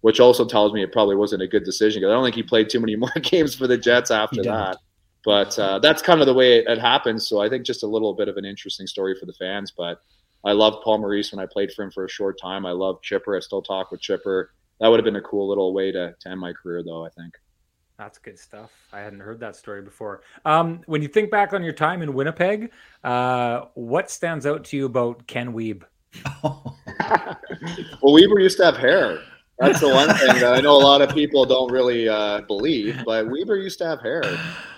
[0.00, 2.42] which also tells me it probably wasn't a good decision because I don't think he
[2.42, 4.78] played too many more games for the Jets after that.
[5.24, 7.28] But uh, that's kind of the way it, it happens.
[7.28, 9.70] So I think just a little bit of an interesting story for the fans.
[9.70, 10.02] But
[10.44, 12.66] I loved Paul Maurice when I played for him for a short time.
[12.66, 13.36] I love Chipper.
[13.36, 14.50] I still talk with Chipper.
[14.82, 17.08] That would have been a cool little way to, to end my career, though, I
[17.10, 17.34] think.
[17.98, 18.72] That's good stuff.
[18.92, 20.22] I hadn't heard that story before.
[20.44, 22.72] Um, when you think back on your time in Winnipeg,
[23.04, 25.84] uh, what stands out to you about Ken Wiebe?
[26.42, 26.76] well,
[28.02, 29.20] Weber used to have hair.
[29.60, 33.04] That's the one thing that I know a lot of people don't really uh, believe,
[33.06, 34.24] but Weber used to have hair.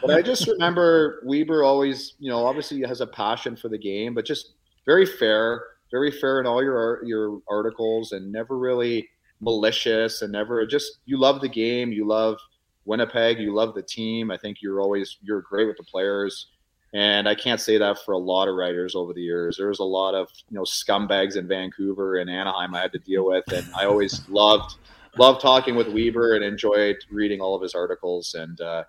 [0.03, 4.13] But I just remember Weber always, you know, obviously has a passion for the game,
[4.13, 4.53] but just
[4.85, 9.09] very fair, very fair in all your your articles, and never really
[9.41, 12.39] malicious, and never just you love the game, you love
[12.85, 13.39] Winnipeg.
[13.39, 14.31] You love the team.
[14.31, 16.49] I think you're always you're great with the players.
[16.93, 19.57] And I can't say that for a lot of writers over the years.
[19.57, 22.99] There was a lot of you know scumbags in Vancouver and Anaheim I had to
[22.99, 24.77] deal with, and I always loved
[25.17, 28.35] loved talking with Weber and enjoyed reading all of his articles.
[28.35, 28.85] And uh,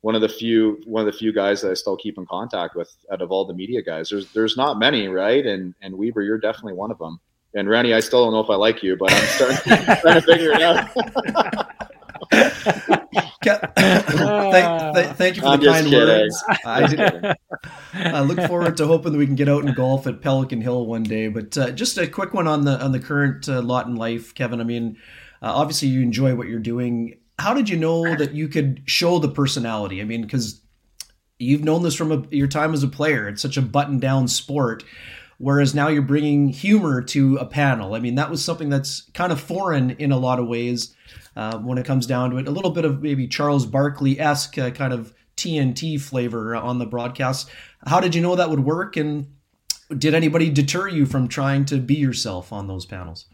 [0.00, 2.74] one of the few one of the few guys that I still keep in contact
[2.74, 4.08] with out of all the media guys.
[4.08, 5.44] There's there's not many, right?
[5.44, 7.20] And and Weber, you're definitely one of them.
[7.54, 9.56] And Rennie, I still don't know if I like you, but I'm starting
[10.00, 10.88] trying to figure it out.
[13.42, 16.08] thank, th- thank, you for I'm the kind kidding.
[16.08, 16.44] words.
[16.64, 17.34] I,
[17.94, 20.86] I, look forward to hoping that we can get out and golf at Pelican Hill
[20.86, 21.28] one day.
[21.28, 24.34] But uh, just a quick one on the on the current uh, lot in life,
[24.34, 24.60] Kevin.
[24.60, 24.96] I mean,
[25.42, 27.18] uh, obviously you enjoy what you're doing.
[27.38, 30.00] How did you know that you could show the personality?
[30.00, 30.62] I mean, because
[31.38, 33.28] you've known this from a, your time as a player.
[33.28, 34.84] It's such a button down sport.
[35.42, 37.96] Whereas now you're bringing humor to a panel.
[37.96, 40.94] I mean, that was something that's kind of foreign in a lot of ways
[41.34, 42.46] uh, when it comes down to it.
[42.46, 46.86] A little bit of maybe Charles Barkley esque uh, kind of TNT flavor on the
[46.86, 47.50] broadcast.
[47.84, 48.96] How did you know that would work?
[48.96, 49.34] And
[49.98, 53.26] did anybody deter you from trying to be yourself on those panels?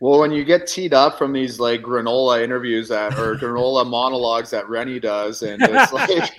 [0.00, 4.50] Well, when you get teed up from these like granola interviews that or granola monologues
[4.50, 6.30] that Rennie does, and it's like,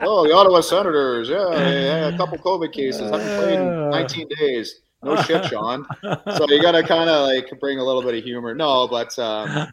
[0.00, 4.80] oh, the Ottawa Senators, yeah, yeah a couple COVID cases, haven't played in 19 days
[5.02, 5.86] no shit, Sean.
[6.02, 8.54] So you got to kind of like bring a little bit of humor.
[8.54, 9.72] No, but um,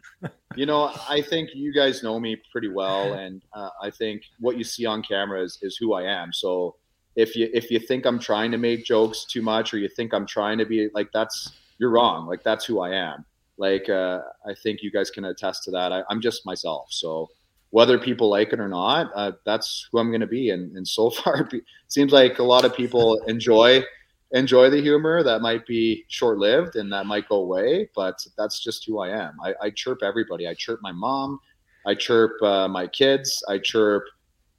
[0.54, 4.56] you know, I think you guys know me pretty well, and uh, I think what
[4.56, 6.32] you see on camera is, is who I am.
[6.32, 6.76] So
[7.14, 10.14] if you if you think I'm trying to make jokes too much, or you think
[10.14, 12.26] I'm trying to be like that's you're wrong.
[12.26, 13.24] Like that's who I am.
[13.56, 15.92] Like uh, I think you guys can attest to that.
[15.92, 16.88] I, am just myself.
[16.90, 17.28] So
[17.70, 20.50] whether people like it or not, uh, that's who I'm going to be.
[20.50, 23.84] And, and so far, it seems like a lot of people enjoy
[24.32, 28.62] enjoy the humor that might be short lived and that might go away, but that's
[28.62, 29.34] just who I am.
[29.42, 30.46] I, I chirp everybody.
[30.46, 31.40] I chirp my mom.
[31.86, 33.42] I chirp uh, my kids.
[33.48, 34.04] I chirp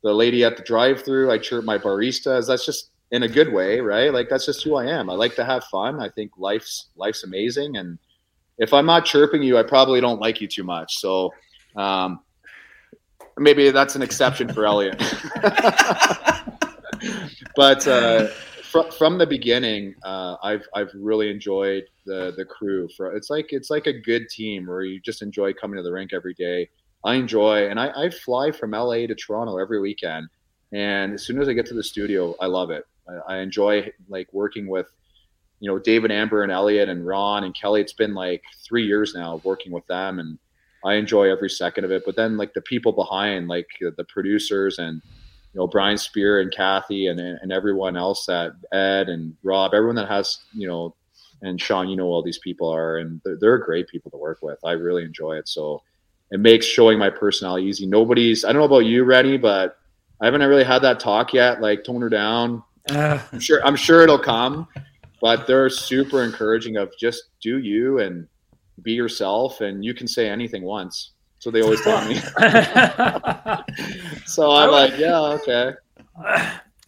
[0.02, 1.32] the lady at the drive through.
[1.32, 2.48] I chirp my baristas.
[2.48, 4.14] That's just in a good way, right?
[4.14, 5.10] Like that's just who I am.
[5.10, 6.00] I like to have fun.
[6.00, 7.78] I think life's life's amazing.
[7.78, 7.98] And
[8.58, 10.98] if I'm not chirping you, I probably don't like you too much.
[10.98, 11.34] So
[11.76, 12.20] um,
[13.38, 15.00] maybe that's an exception for Elliotte.
[17.56, 18.28] but uh,
[18.64, 22.88] from from the beginning, uh, I've I've really enjoyed the the crew.
[22.96, 25.92] For it's like it's like a good team where you just enjoy coming to the
[25.92, 26.70] rink every day.
[27.06, 30.28] I enjoy, and I, I fly from LA to Toronto every weekend.
[30.74, 32.84] And as soon as I get to the studio, I love it.
[33.10, 34.88] I, I enjoy like working with,
[35.60, 37.82] you know, David Amber and Elliotte and Ron and Kelly.
[37.82, 40.38] It's been like three years now working with them, and
[40.86, 42.04] I enjoy every second of it.
[42.06, 45.02] But then like the people behind, like the producers and
[45.54, 49.96] you know Brian Spear and Kathy and and everyone else that Ed and Rob, everyone
[49.96, 50.96] that has you know,
[51.42, 54.40] and Sean, you know all these people are, and they're, they're great people to work
[54.42, 54.60] with.
[54.64, 55.48] I really enjoy it.
[55.50, 55.82] So
[56.32, 57.86] it makes showing my personality easy.
[57.86, 59.78] Nobody's I don't know about you, Rennie, but
[60.22, 61.62] I haven't really had that talk yet.
[61.62, 62.64] Like tone her down.
[62.90, 63.20] Uh.
[63.32, 64.68] I'm sure I'm sure it'll come,
[65.22, 68.28] but they're super encouraging of just do you and
[68.82, 71.12] be yourself, and you can say anything once.
[71.40, 72.16] So they always tell me.
[74.26, 75.74] so I'm like, yeah, okay.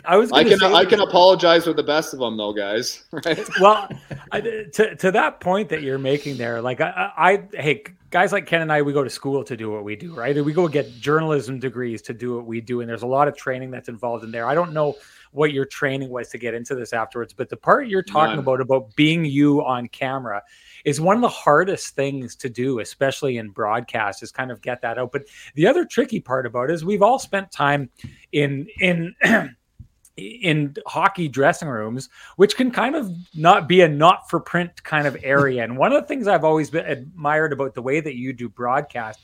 [0.04, 0.32] I was.
[0.32, 0.60] I can.
[0.60, 3.04] Say, I can apologize with the best of them, though, guys.
[3.12, 3.48] Right?
[3.60, 3.90] Well,
[4.32, 8.46] I, to to that point that you're making there, like I, I, hey, guys like
[8.46, 10.44] Ken and I, we go to school to do what we do, right?
[10.44, 13.38] We go get journalism degrees to do what we do, and there's a lot of
[13.38, 14.48] training that's involved in there.
[14.48, 14.96] I don't know
[15.32, 18.40] what your training was to get into this afterwards, but the part you're talking None.
[18.40, 20.42] about about being you on camera
[20.86, 24.82] is one of the hardest things to do, especially in broadcast, is kind of get
[24.82, 25.12] that out.
[25.12, 25.24] But
[25.56, 27.90] the other tricky part about it is we've all spent time
[28.32, 29.16] in in
[30.18, 35.08] in hockey dressing rooms, which can kind of not be a not for print kind
[35.08, 35.64] of area.
[35.64, 38.50] and one of the things I've always been admired about the way that you do
[38.50, 39.20] broadcast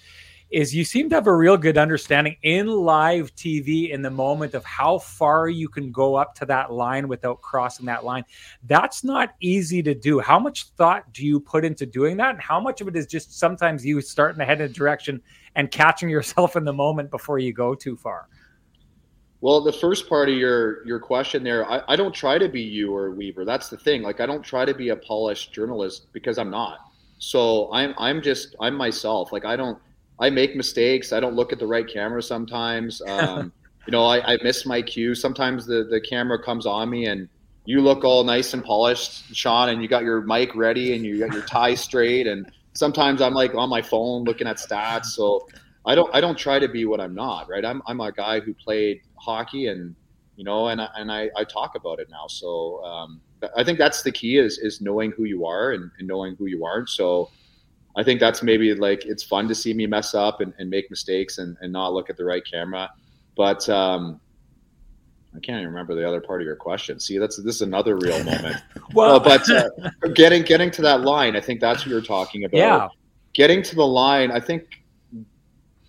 [0.50, 4.54] is you seem to have a real good understanding in live TV in the moment
[4.54, 8.24] of how far you can go up to that line without crossing that line.
[8.64, 10.20] That's not easy to do.
[10.20, 12.36] How much thought do you put into doing that?
[12.36, 15.22] And how much of it is just sometimes you starting to head in a direction
[15.56, 18.30] and catching yourself in the moment before you go too far?
[19.39, 22.62] Well, the first part of your your question there, I, I don't try to be
[22.62, 23.45] you or Weaver.
[23.45, 24.02] That's the thing.
[24.02, 26.80] Like I don't try to be a polished journalist because I'm not.
[27.20, 29.32] So I'm I'm just I'm myself.
[29.32, 29.78] Like I don't
[30.20, 31.13] I make mistakes.
[31.13, 33.01] I don't look at the right camera sometimes.
[33.07, 33.51] Um,
[33.86, 35.15] you know, I, I miss my cue.
[35.15, 37.30] Sometimes the, the camera comes on me and
[37.63, 41.20] you look all nice and polished, Sean, and you got your mic ready and you
[41.20, 42.28] got your tie straight.
[42.28, 45.05] And sometimes I'm like on my phone looking at stats.
[45.05, 45.47] So
[45.86, 47.63] I don't I don't try to be what I'm not, right?
[47.63, 49.95] I'm I'm a guy who played hockey and
[50.36, 52.28] you know, and and I, I talk about it now.
[52.28, 53.22] So um,
[53.55, 56.45] I think that's the key is is knowing who you are and, and knowing who
[56.45, 56.89] you aren't.
[56.89, 57.32] So
[57.98, 60.89] I think that's maybe like it's fun to see me mess up and, and make
[60.91, 62.91] mistakes and, and not look at the right camera.
[63.36, 64.22] But um,
[65.36, 67.00] I can't even remember the other part of your question.
[67.00, 68.58] See, that's this is another real moment.
[68.93, 69.70] well, uh, but uh,
[70.14, 72.58] getting getting to that line, I think that's what you're talking about.
[72.58, 72.88] Yeah.
[73.34, 74.84] Getting to the line, I think,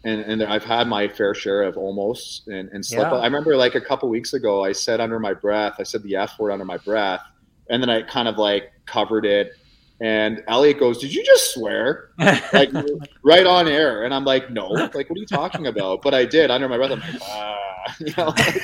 [0.04, 3.10] and, and I've had my fair share of almost and, and slip.
[3.10, 3.18] Yeah.
[3.18, 6.16] I remember like a couple weeks ago, I said under my breath, I said the
[6.16, 7.20] F word under my breath,
[7.68, 9.52] and then I kind of like covered it
[10.00, 12.10] and Elliotte goes, "Did you just swear?"
[12.52, 12.70] like
[13.24, 16.24] right on air, and I'm like, "No, like what are you talking about?" But I
[16.24, 16.92] did under my breath.
[16.92, 18.62] I'm like, ah, you know, like,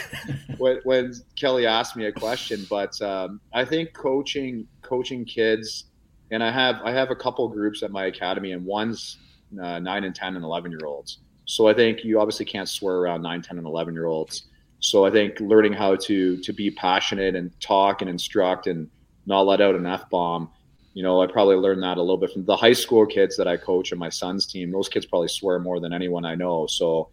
[0.59, 2.67] when, when, Kelly asked me a question.
[2.71, 5.87] But um, I think coaching coaching kids,
[6.31, 9.19] and I have I have a couple groups at my academy, and one's
[9.61, 11.19] uh, nine and ten and eleven year olds.
[11.47, 14.45] So I think you obviously can't swear around nine, 10, and eleven year olds.
[14.79, 18.89] So I think learning how to to be passionate and talk and instruct and
[19.27, 20.51] not let out an f bomb
[20.95, 23.49] you know, I probably learned that a little bit from the high school kids that
[23.49, 24.71] I coach on my son's team.
[24.71, 26.67] Those kids probably swear more than anyone I know.
[26.69, 27.11] So,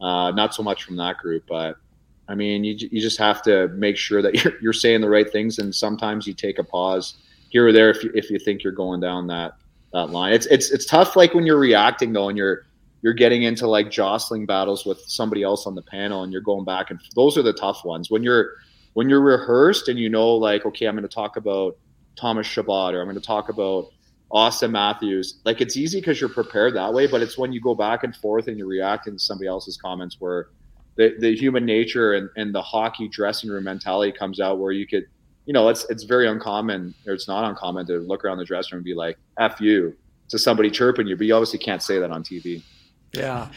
[0.00, 1.76] uh, not so much from that group, but
[2.28, 5.30] I mean, you, you just have to make sure that you're, you're saying the right
[5.30, 5.58] things.
[5.58, 7.16] And sometimes you take a pause
[7.50, 9.54] here or there if you, if you think you're going down that,
[9.92, 10.32] that line.
[10.32, 11.16] It's, it's, it's tough.
[11.16, 12.66] Like when you're reacting though, and you're,
[13.02, 16.64] you're getting into like jostling battles with somebody else on the panel and you're going
[16.64, 18.52] back and those are the tough ones when you're,
[18.94, 21.76] when you're rehearsed and you know, like, okay, I'm going to talk about,
[22.16, 23.90] Thomas Chabot or I'm going to talk about
[24.32, 25.40] Auston Matthews.
[25.44, 28.14] Like it's easy because you're prepared that way, but it's when you go back and
[28.16, 30.48] forth and you're reacting to somebody else's comments where
[30.96, 34.86] the, the human nature and, and the hockey dressing room mentality comes out where you
[34.86, 35.06] could,
[35.46, 38.76] you know, it's it's very uncommon or it's not uncommon to look around the dressing
[38.76, 39.96] room and be like, F you
[40.30, 42.62] to somebody chirping you, but you obviously can't say that on TV.
[43.12, 43.48] Yeah.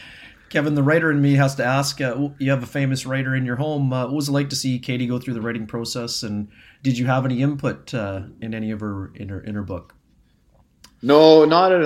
[0.50, 2.00] Kevin, the writer in me has to ask.
[2.00, 3.92] Uh, you have a famous writer in your home.
[3.92, 6.48] Uh, what was it like to see Katie go through the writing process, and
[6.82, 9.94] did you have any input uh, in any of her in her in her book?
[11.00, 11.80] No, not a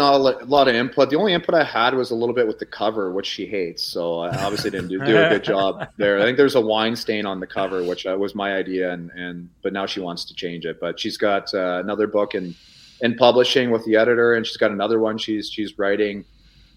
[0.47, 1.11] lot of input.
[1.11, 3.82] The only input I had was a little bit with the cover, which she hates.
[3.82, 6.18] So I obviously didn't do, do a good job there.
[6.18, 9.11] I think there's a wine stain on the cover, which uh, was my idea, and
[9.11, 10.80] and but now she wants to change it.
[10.80, 12.55] But she's got uh, another book in
[13.03, 16.24] in publishing with the editor, and she's got another one she's she's writing.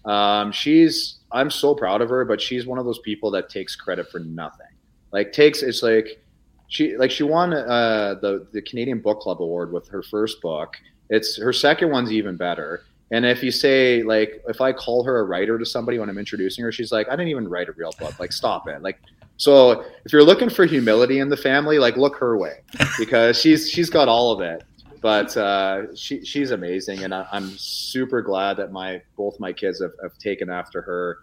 [0.04, 3.76] Um, she's I'm so proud of her, but she's one of those people that takes
[3.76, 4.66] credit for nothing.
[5.10, 6.22] Like takes it's like
[6.68, 10.76] she like she won uh, the the Canadian Book Club award with her first book.
[11.10, 12.84] It's her second one's even better.
[13.12, 16.18] And if you say like if I call her a writer to somebody when I'm
[16.18, 18.18] introducing her, she's like, I didn't even write a real book.
[18.18, 18.82] Like stop it.
[18.82, 18.98] Like
[19.36, 22.62] so if you're looking for humility in the family, like look her way
[22.98, 24.64] because she's she's got all of it.
[25.00, 29.80] But uh, she she's amazing, and I, am super glad that my both my kids
[29.80, 31.18] have, have taken after her.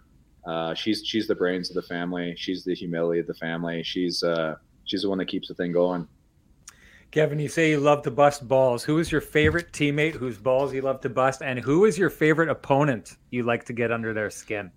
[0.46, 2.34] Uh, she's she's the brains of the family.
[2.38, 3.82] She's the humility of the family.
[3.82, 6.06] She's uh, she's the one that keeps the thing going.
[7.10, 8.82] Kevin, you say you love to bust balls.
[8.82, 12.10] Who is your favorite teammate whose balls you love to bust, and who is your
[12.10, 14.72] favorite opponent you like to get under their skin?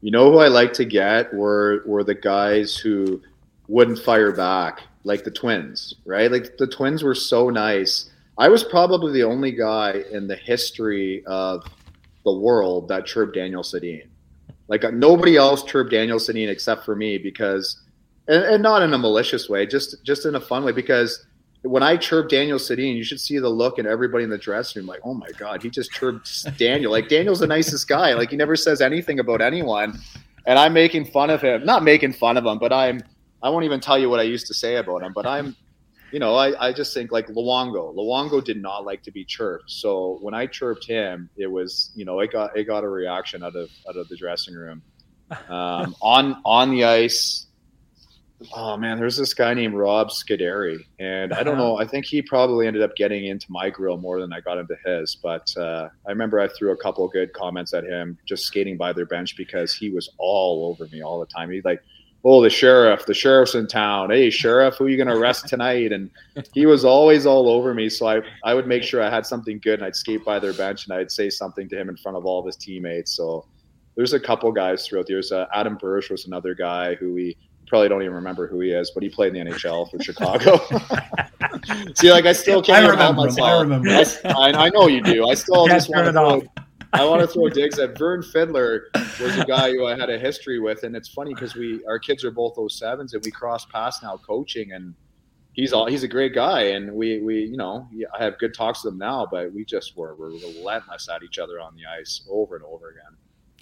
[0.00, 3.20] You know who I like to get were were the guys who
[3.68, 6.32] wouldn't fire back, like the Twins, right?
[6.32, 8.10] Like the Twins were so nice.
[8.38, 11.64] I was probably the only guy in the history of
[12.24, 14.06] the world that chirped Daniel Sedin.
[14.68, 17.81] Like nobody else chirped Daniel Sedin except for me because,
[18.28, 21.26] and, and not in a malicious way, just just in a fun way because
[21.62, 24.80] when I chirp Daniel Sedin, you should see the look in everybody in the dressing
[24.80, 24.88] room.
[24.88, 26.90] Like, oh my god, he just chirped Daniel.
[26.90, 28.14] Like Daniel's the nicest guy.
[28.14, 29.98] Like he never says anything about anyone,
[30.46, 31.64] and I'm making fun of him.
[31.64, 33.02] Not making fun of him, but I'm.
[33.44, 35.12] I won't even tell you what I used to say about him.
[35.12, 35.56] But I'm,
[36.12, 37.92] you know, I, I just think like Luongo.
[37.92, 39.68] Luongo did not like to be chirped.
[39.68, 43.42] So when I chirped him, it was, you know, it got it got a reaction
[43.42, 44.82] out of out of the dressing room.
[45.48, 47.46] Um, on on the ice,
[48.54, 51.62] oh man, there's this guy named Rob Scuderi, and I don't uh-huh.
[51.62, 51.78] know.
[51.78, 54.76] I think he probably ended up getting into my grill more than I got into
[54.84, 55.16] his.
[55.16, 58.92] But uh, I remember I threw a couple good comments at him just skating by
[58.92, 61.50] their bench because he was all over me all the time.
[61.50, 61.82] He's like,
[62.24, 63.06] "Oh, the sheriff!
[63.06, 64.10] The sheriff's in town.
[64.10, 66.10] Hey, sheriff, who are you going to arrest tonight?" And
[66.52, 67.88] he was always all over me.
[67.88, 70.54] So I I would make sure I had something good, and I'd skate by their
[70.54, 73.16] bench, and I'd say something to him in front of all of his teammates.
[73.16, 73.46] So.
[73.94, 75.32] There's a couple guys throughout the years.
[75.32, 77.36] Uh, Adam Burish was another guy who we
[77.72, 80.58] probably don't even remember who he is, but he played in the NHL for Chicago.
[81.94, 83.42] See, like I still can't I remember him.
[83.42, 83.88] I remember.
[83.88, 85.26] I, I, know you do.
[85.26, 86.42] I still just want to throw.
[86.92, 90.18] I want to throw digs at Vern Fiddler was a guy who I had a
[90.18, 93.64] history with, and it's funny because we our kids are both 07s and we cross
[93.64, 94.94] paths now coaching, and
[95.54, 98.84] he's all he's a great guy, and we we you know I have good talks
[98.84, 102.20] with him now, but we just were, were relentless at each other on the ice
[102.28, 103.16] over and over again.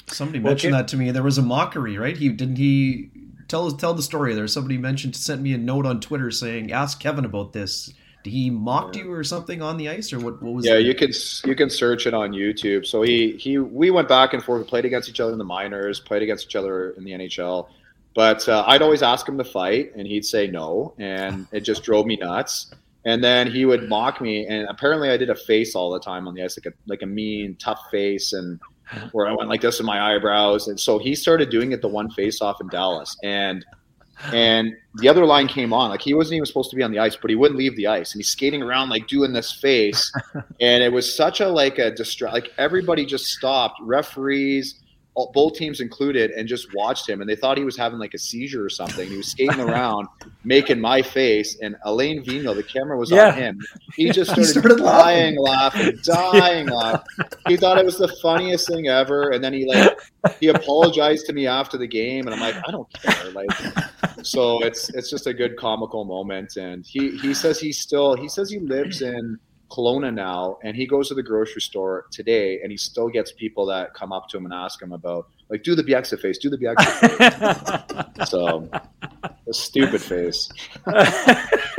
[0.08, 0.82] Somebody mentioned okay.
[0.82, 1.12] that to me.
[1.12, 2.16] There was a mockery, right?
[2.16, 3.12] He didn't he
[3.50, 4.46] tell us tell the story there.
[4.46, 7.92] Somebody mentioned sent me a note on Twitter saying, "Ask Kevin about this."
[8.22, 9.04] Did he mocked yeah.
[9.04, 10.42] you or something on the ice, or what?
[10.42, 10.66] What was?
[10.66, 11.10] Yeah, you can
[11.44, 12.86] you can search it on YouTube.
[12.86, 14.62] So he he we went back and forth.
[14.62, 17.68] We played against each other in the minors, played against each other in the NHL.
[18.14, 21.82] But uh, I'd always ask him to fight, and he'd say no, and it just
[21.82, 22.72] drove me nuts.
[23.04, 26.28] And then he would mock me, and apparently I did a face all the time
[26.28, 28.60] on the ice, like a like a mean, tough face, and
[29.12, 30.68] where I went like this in my eyebrows.
[30.68, 33.16] And so he started doing it the one face off in Dallas.
[33.22, 33.64] And
[34.32, 35.90] and the other line came on.
[35.90, 37.86] Like he wasn't even supposed to be on the ice, but he wouldn't leave the
[37.86, 38.12] ice.
[38.12, 40.12] And he's skating around like doing this face.
[40.60, 43.80] and it was such a like a distract like everybody just stopped.
[43.80, 44.79] Referees,
[45.14, 47.20] both teams included, and just watched him.
[47.20, 49.08] And they thought he was having like a seizure or something.
[49.08, 50.08] He was skating around,
[50.44, 51.58] making my face.
[51.60, 53.28] And Alain Vigneault, the camera was yeah.
[53.28, 53.60] on him.
[53.94, 56.74] He just started, started dying laughing, dying yeah.
[56.74, 57.26] laughing.
[57.48, 59.30] He thought it was the funniest thing ever.
[59.30, 59.98] And then he like
[60.38, 63.30] he apologized to me after the game, and I'm like, I don't care.
[63.32, 63.50] Like,
[64.22, 66.56] so it's it's just a good comical moment.
[66.56, 69.38] And he he says he still he says he lives in
[69.70, 73.64] Kelowna now, and he goes to the grocery store today, and he still gets people
[73.66, 76.50] that come up to him and ask him about like, do the Bieksa face, do
[76.50, 78.28] the Bieksa face.
[78.30, 78.68] so,
[79.22, 80.48] a stupid face.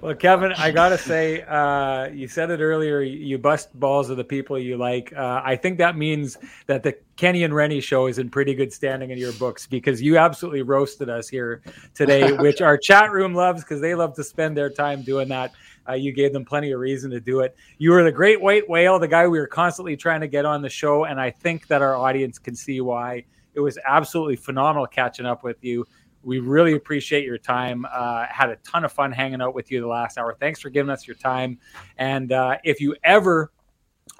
[0.00, 3.00] well, Kevin, I gotta say, uh, you said it earlier.
[3.00, 5.12] You bust balls of the people you like.
[5.14, 8.72] Uh, I think that means that the Kenny and Rennie show is in pretty good
[8.72, 11.62] standing in your books because you absolutely roasted us here
[11.94, 15.52] today, which our chat room loves because they love to spend their time doing that.
[15.88, 17.56] Uh, you gave them plenty of reason to do it.
[17.78, 20.62] You were the great white whale, the guy we were constantly trying to get on
[20.62, 23.24] the show, and I think that our audience can see why.
[23.54, 25.86] It was absolutely phenomenal catching up with you.
[26.22, 27.86] We really appreciate your time.
[27.92, 30.34] Uh, had a ton of fun hanging out with you the last hour.
[30.40, 31.58] Thanks for giving us your time.
[31.98, 33.52] And uh, if you ever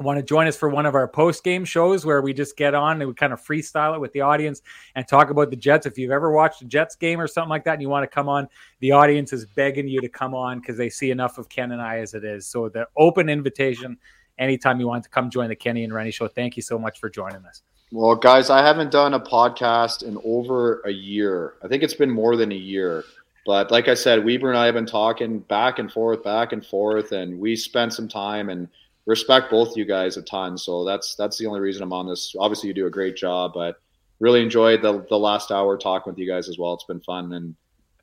[0.01, 2.75] want to join us for one of our post game shows where we just get
[2.75, 4.61] on and we kind of freestyle it with the audience
[4.97, 5.87] and talk about the Jets.
[5.87, 8.13] If you've ever watched a Jets game or something like that and you want to
[8.13, 8.49] come on,
[8.81, 11.81] the audience is begging you to come on because they see enough of Ken and
[11.81, 12.47] I as it is.
[12.47, 13.97] So the open invitation
[14.39, 16.27] anytime you want to come join the Kenny and Rennie show.
[16.27, 17.63] Thank you so much for joining us.
[17.93, 21.55] Well, guys, I haven't done a podcast in over a year.
[21.63, 23.05] I think it's been more than a year.
[23.47, 26.67] But like I said, Wiebe and I have been talking back and forth, back and
[26.67, 28.67] forth, and we spent some time and–
[29.07, 30.57] respect both you guys a ton.
[30.57, 32.35] So that's that's the only reason I'm on this.
[32.39, 33.77] Obviously, you do a great job, but
[34.21, 36.75] really enjoyed the the last hour talking with you guys as well.
[36.75, 37.55] It's been fun, and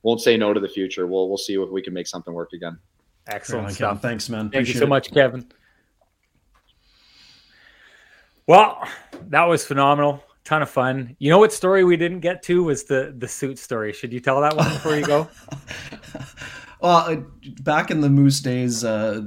[0.03, 1.07] won't say no to the future.
[1.07, 2.77] We'll we'll see if we can make something work again.
[3.27, 4.01] Excellent stuff.
[4.01, 4.45] Thanks, man.
[4.45, 4.89] Thank Appreciate you so it.
[4.89, 5.51] much, Kevin.
[8.47, 8.85] Well,
[9.29, 10.23] that was phenomenal.
[10.43, 11.15] Ton of fun.
[11.19, 13.93] You know what story we didn't get to was the the suit story.
[13.93, 15.29] Should you tell that one before you go?
[16.81, 17.25] Well,
[17.61, 19.21] back in the Moose days, uh,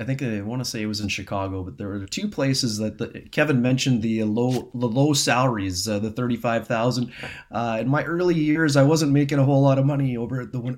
[0.00, 2.78] I think I want to say it was in Chicago, but there were two places
[2.78, 7.12] that the, Kevin mentioned the low the low salaries, uh, the thirty five thousand.
[7.52, 10.50] Uh, in my early years, I wasn't making a whole lot of money over at
[10.50, 10.76] the.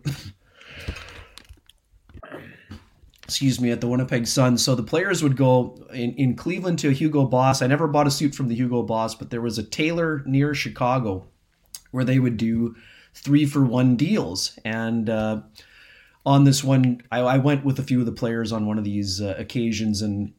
[3.25, 4.59] excuse me, at the Winnipeg Sun.
[4.59, 7.63] So the players would go in, in Cleveland to Hugo Boss.
[7.63, 10.53] I never bought a suit from the Hugo Boss, but there was a tailor near
[10.53, 11.29] Chicago
[11.93, 12.75] where they would do
[13.15, 14.59] three for one deals.
[14.65, 15.43] And uh,
[16.25, 18.85] on this one, I, I, went with a few of the players on one of
[18.85, 20.33] these uh, occasions, and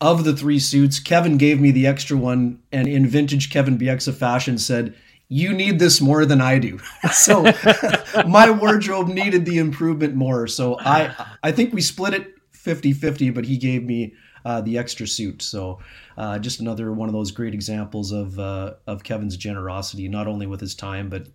[0.00, 4.14] of the three suits, Kevin gave me the extra one, and in vintage Kevin Bieksa
[4.14, 4.94] fashion, said,
[5.28, 6.78] "You need this more than I do."
[7.12, 7.42] so
[8.26, 10.46] my wardrobe needed the improvement more.
[10.46, 14.14] So I I think we split it 50-50, but he gave me
[14.44, 15.42] uh, the extra suit.
[15.42, 15.80] So
[16.16, 20.46] uh, just another one of those great examples of uh, of Kevin's generosity, not only
[20.46, 21.28] with his time, but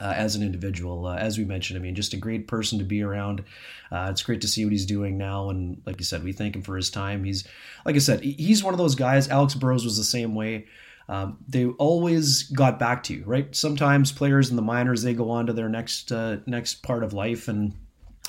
[0.00, 1.06] uh, as an individual.
[1.06, 3.44] Uh, as we mentioned, I mean, just a great person to be around.
[3.90, 6.54] Uh, it's great to see what he's doing now, and like you said, we thank
[6.54, 7.24] him for his time.
[7.24, 7.46] He's,
[7.84, 9.28] like I said, he's one of those guys.
[9.28, 10.66] Alex Burrows was the same way.
[11.08, 13.54] Um, they always got back to you, right?
[13.56, 17.14] Sometimes players in the minors they go on to their next uh, next part of
[17.14, 17.74] life and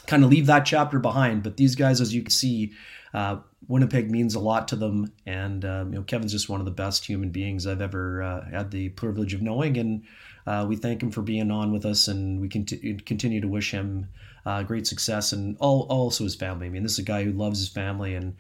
[0.08, 1.44] kind of leave that chapter behind.
[1.44, 2.72] But these guys, as you can see,
[3.14, 3.38] uh,
[3.70, 6.72] Winnipeg means a lot to them, and um, you know Kevin's just one of the
[6.72, 10.04] best human beings I've ever uh, had the privilege of knowing, and
[10.48, 13.72] uh, we thank him for being on with us, and we can continue to wish
[13.72, 14.10] him
[14.46, 16.66] uh, great success and all, also his family.
[16.66, 18.36] I mean, this is a guy who loves his family and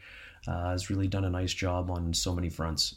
[0.47, 2.95] uh, has really done a nice job on so many fronts.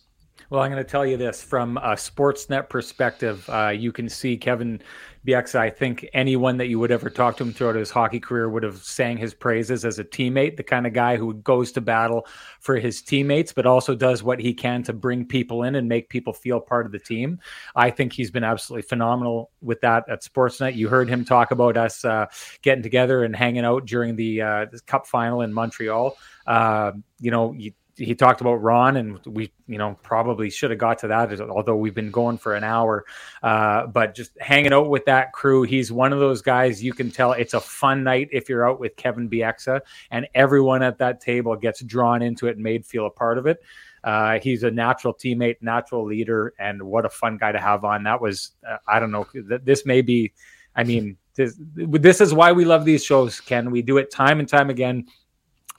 [0.51, 3.49] Well, I'm going to tell you this from a Sportsnet perspective.
[3.49, 4.83] Uh, you can see Kevin
[5.26, 5.55] Bieksa.
[5.55, 8.62] I think anyone that you would ever talk to him throughout his hockey career would
[8.62, 12.26] have sang his praises as a teammate, the kind of guy who goes to battle
[12.61, 16.11] for his teammates, but also does what he can to bring people in and make
[16.11, 17.39] people feel part of the team.
[17.74, 20.74] I think he's been absolutely phenomenal with that at Sportsnet.
[20.74, 22.26] You heard him talk about us uh,
[22.61, 26.16] getting together and hanging out during the, uh, Cup final in Montreal.
[26.47, 27.72] Uh, you know, you,
[28.03, 31.76] he talked about Ron, and we, you know, probably should have got to that, although
[31.76, 33.05] we've been going for an hour.
[33.42, 37.11] Uh, but just hanging out with that crew, he's one of those guys you can
[37.11, 39.80] tell it's a fun night if you're out with Kevin Bieksa,
[40.11, 43.46] and everyone at that table gets drawn into it and made feel a part of
[43.46, 43.62] it.
[44.05, 48.03] Uh, he's a natural teammate, natural leader, and what a fun guy to have on.
[48.03, 50.32] That was, uh, I don't know, this may be,
[50.74, 53.70] I mean, this, this is why we love these shows, Ken.
[53.70, 55.07] We do it time and time again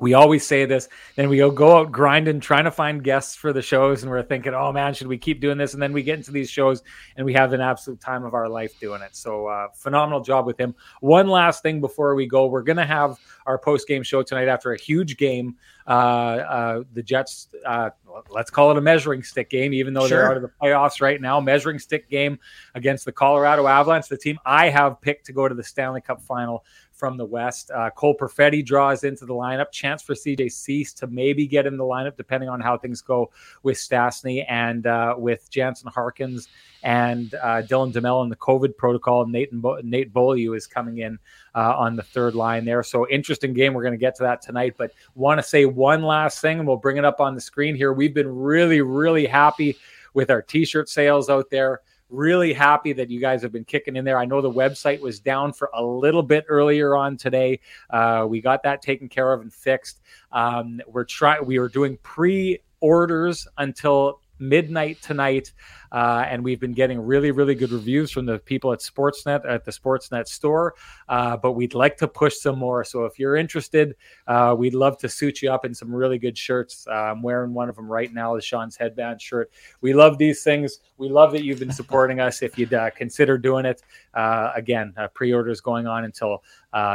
[0.03, 0.89] we always say this.
[1.15, 4.03] Then we go go out grinding trying to find guests for the shows.
[4.03, 5.73] And we're thinking oh man should we keep doing this?
[5.73, 6.83] And then we get into these shows
[7.15, 9.15] and we have an absolute time of our life doing it.
[9.15, 10.75] So uh, phenomenal job with him.
[10.99, 14.49] One last thing before we go we're going to have our post game show tonight
[14.49, 15.55] after a huge game.
[15.87, 17.89] Uh, uh, the jets uh,
[18.29, 20.17] let's call it a measuring stick game even though sure.
[20.17, 21.39] they're out of the playoffs right now.
[21.39, 22.37] Measuring stick game
[22.75, 26.21] against the colorado avalanche the team i have picked to go to the stanley cup
[26.21, 26.63] final
[26.93, 27.71] from the West.
[27.71, 29.71] Uh, Cole Perfetti draws into the lineup.
[29.71, 33.31] Chance for CJ Suess to maybe get in the lineup, depending on how things go
[33.63, 36.47] with Stastny and uh, with Jansen Harkins
[36.83, 39.25] and uh, Dylan DeMelo in the COVID protocol.
[39.25, 41.17] Nate, Bo- Nate Beaulieu is coming in
[41.55, 42.83] uh, on the third line there.
[42.83, 43.73] So interesting game.
[43.73, 46.67] We're going to get to that tonight, but want to say one last thing, and
[46.67, 47.93] we'll bring it up on the screen here.
[47.93, 49.77] We've been really, really happy
[50.13, 51.81] with our t-shirt sales out there
[52.13, 54.17] really happy that you guys have been kicking in there.
[54.17, 57.59] I know the website was down for a little bit earlier on today.
[57.89, 60.01] Uh, we got that taken care of and fixed.
[60.31, 61.45] Um, we're trying.
[61.45, 65.51] We were doing pre-orders until midnight tonight.
[65.93, 69.63] Uh, and we've been getting really, really good reviews from the people at Sportsnet at
[69.63, 70.73] the Sportsnet store.
[71.07, 72.83] Uh, but we'd like to push some more.
[72.83, 76.35] So if you're interested, uh, we'd love to suit you up in some really good
[76.35, 76.87] shirts.
[76.89, 79.51] Uh, I'm wearing one of them right now, the Sean's headband shirt.
[79.81, 80.79] We love these things.
[80.97, 82.41] We love that you've been supporting us.
[82.41, 83.83] If you'd uh, consider doing it,
[84.15, 86.43] uh, again, pre-orders going on until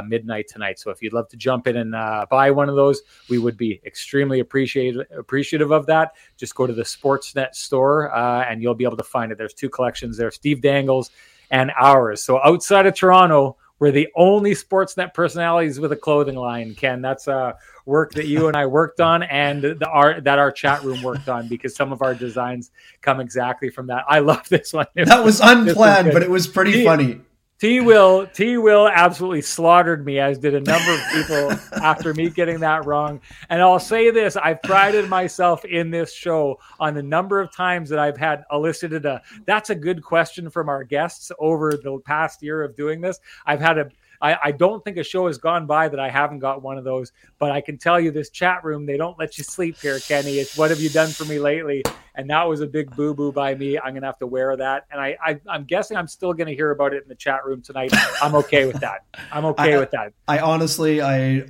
[0.06, 0.80] midnight tonight.
[0.80, 1.92] So if you'd love to jump in and
[2.28, 6.14] buy one of those, we would be extremely appreciated appreciative of that.
[6.36, 9.38] Just go to the Sportsnet store and you'll be able to find it.
[9.38, 11.10] There's two collections there, Steve Dangle's
[11.50, 12.22] and ours.
[12.22, 16.74] So outside of Toronto, we're the only Sportsnet personalities with a clothing line.
[16.74, 17.52] Ken, that's uh,
[17.86, 21.28] work that you and I worked on, and the art that our chat room worked
[21.28, 22.70] on because some of our designs
[23.02, 24.04] come exactly from that.
[24.08, 24.86] I love this one.
[24.94, 27.20] that was unplanned, but it was pretty funny.
[27.58, 31.50] T Will T Will absolutely slaughtered me, as did a number of people
[31.82, 33.20] after me getting that wrong.
[33.48, 37.90] And I'll say this: I've prided myself in this show on the number of times
[37.90, 42.44] that I've had elicited a "That's a good question" from our guests over the past
[42.44, 43.18] year of doing this.
[43.44, 43.90] I've had a
[44.20, 46.84] I, I don't think a show has gone by that I haven't got one of
[46.84, 47.12] those.
[47.38, 50.38] But I can tell you, this chat room, they don't let you sleep here, Kenny.
[50.38, 51.82] It's what have you done for me lately?
[52.14, 53.78] And that was a big boo boo by me.
[53.78, 56.72] I'm gonna have to wear that, and I, I am guessing I'm still gonna hear
[56.72, 57.92] about it in the chat room tonight.
[58.20, 59.04] I'm okay with that.
[59.30, 60.12] I'm okay I, with that.
[60.26, 61.46] I honestly, I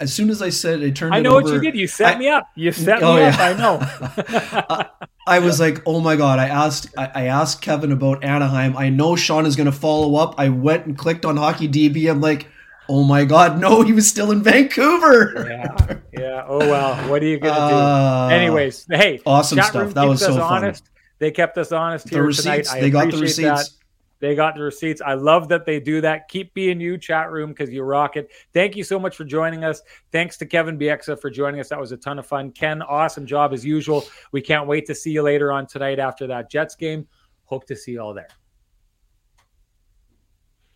[0.00, 1.14] as soon as I said I turned.
[1.14, 1.74] I know what you did.
[1.74, 2.48] You set I, me up.
[2.54, 3.28] You set oh, me yeah.
[3.28, 3.40] up.
[3.40, 5.06] I know.
[5.26, 6.38] I was like, oh my god!
[6.38, 8.76] I asked, I, I, asked Kevin about Anaheim.
[8.76, 10.34] I know Sean is going to follow up.
[10.38, 12.10] I went and clicked on Hockey DB.
[12.10, 12.48] I'm like,
[12.88, 15.46] oh my god, no, he was still in Vancouver.
[15.48, 16.44] yeah, yeah.
[16.48, 18.34] Oh well, what are you going to uh, do?
[18.34, 19.94] Anyways, hey, awesome stuff.
[19.94, 20.84] That was so honest.
[20.84, 20.90] Fun.
[21.20, 22.78] They kept us honest here the receipts, tonight.
[22.78, 23.68] I they got the receipts.
[23.68, 23.79] That.
[24.20, 25.00] They got the receipts.
[25.00, 26.28] I love that they do that.
[26.28, 28.30] Keep being you, chat room, because you rock it.
[28.52, 29.82] Thank you so much for joining us.
[30.12, 31.70] Thanks to Kevin Bieksa for joining us.
[31.70, 32.52] That was a ton of fun.
[32.52, 34.04] Ken, awesome job as usual.
[34.32, 37.08] We can't wait to see you later on tonight after that Jets game.
[37.44, 38.28] Hope to see you all there.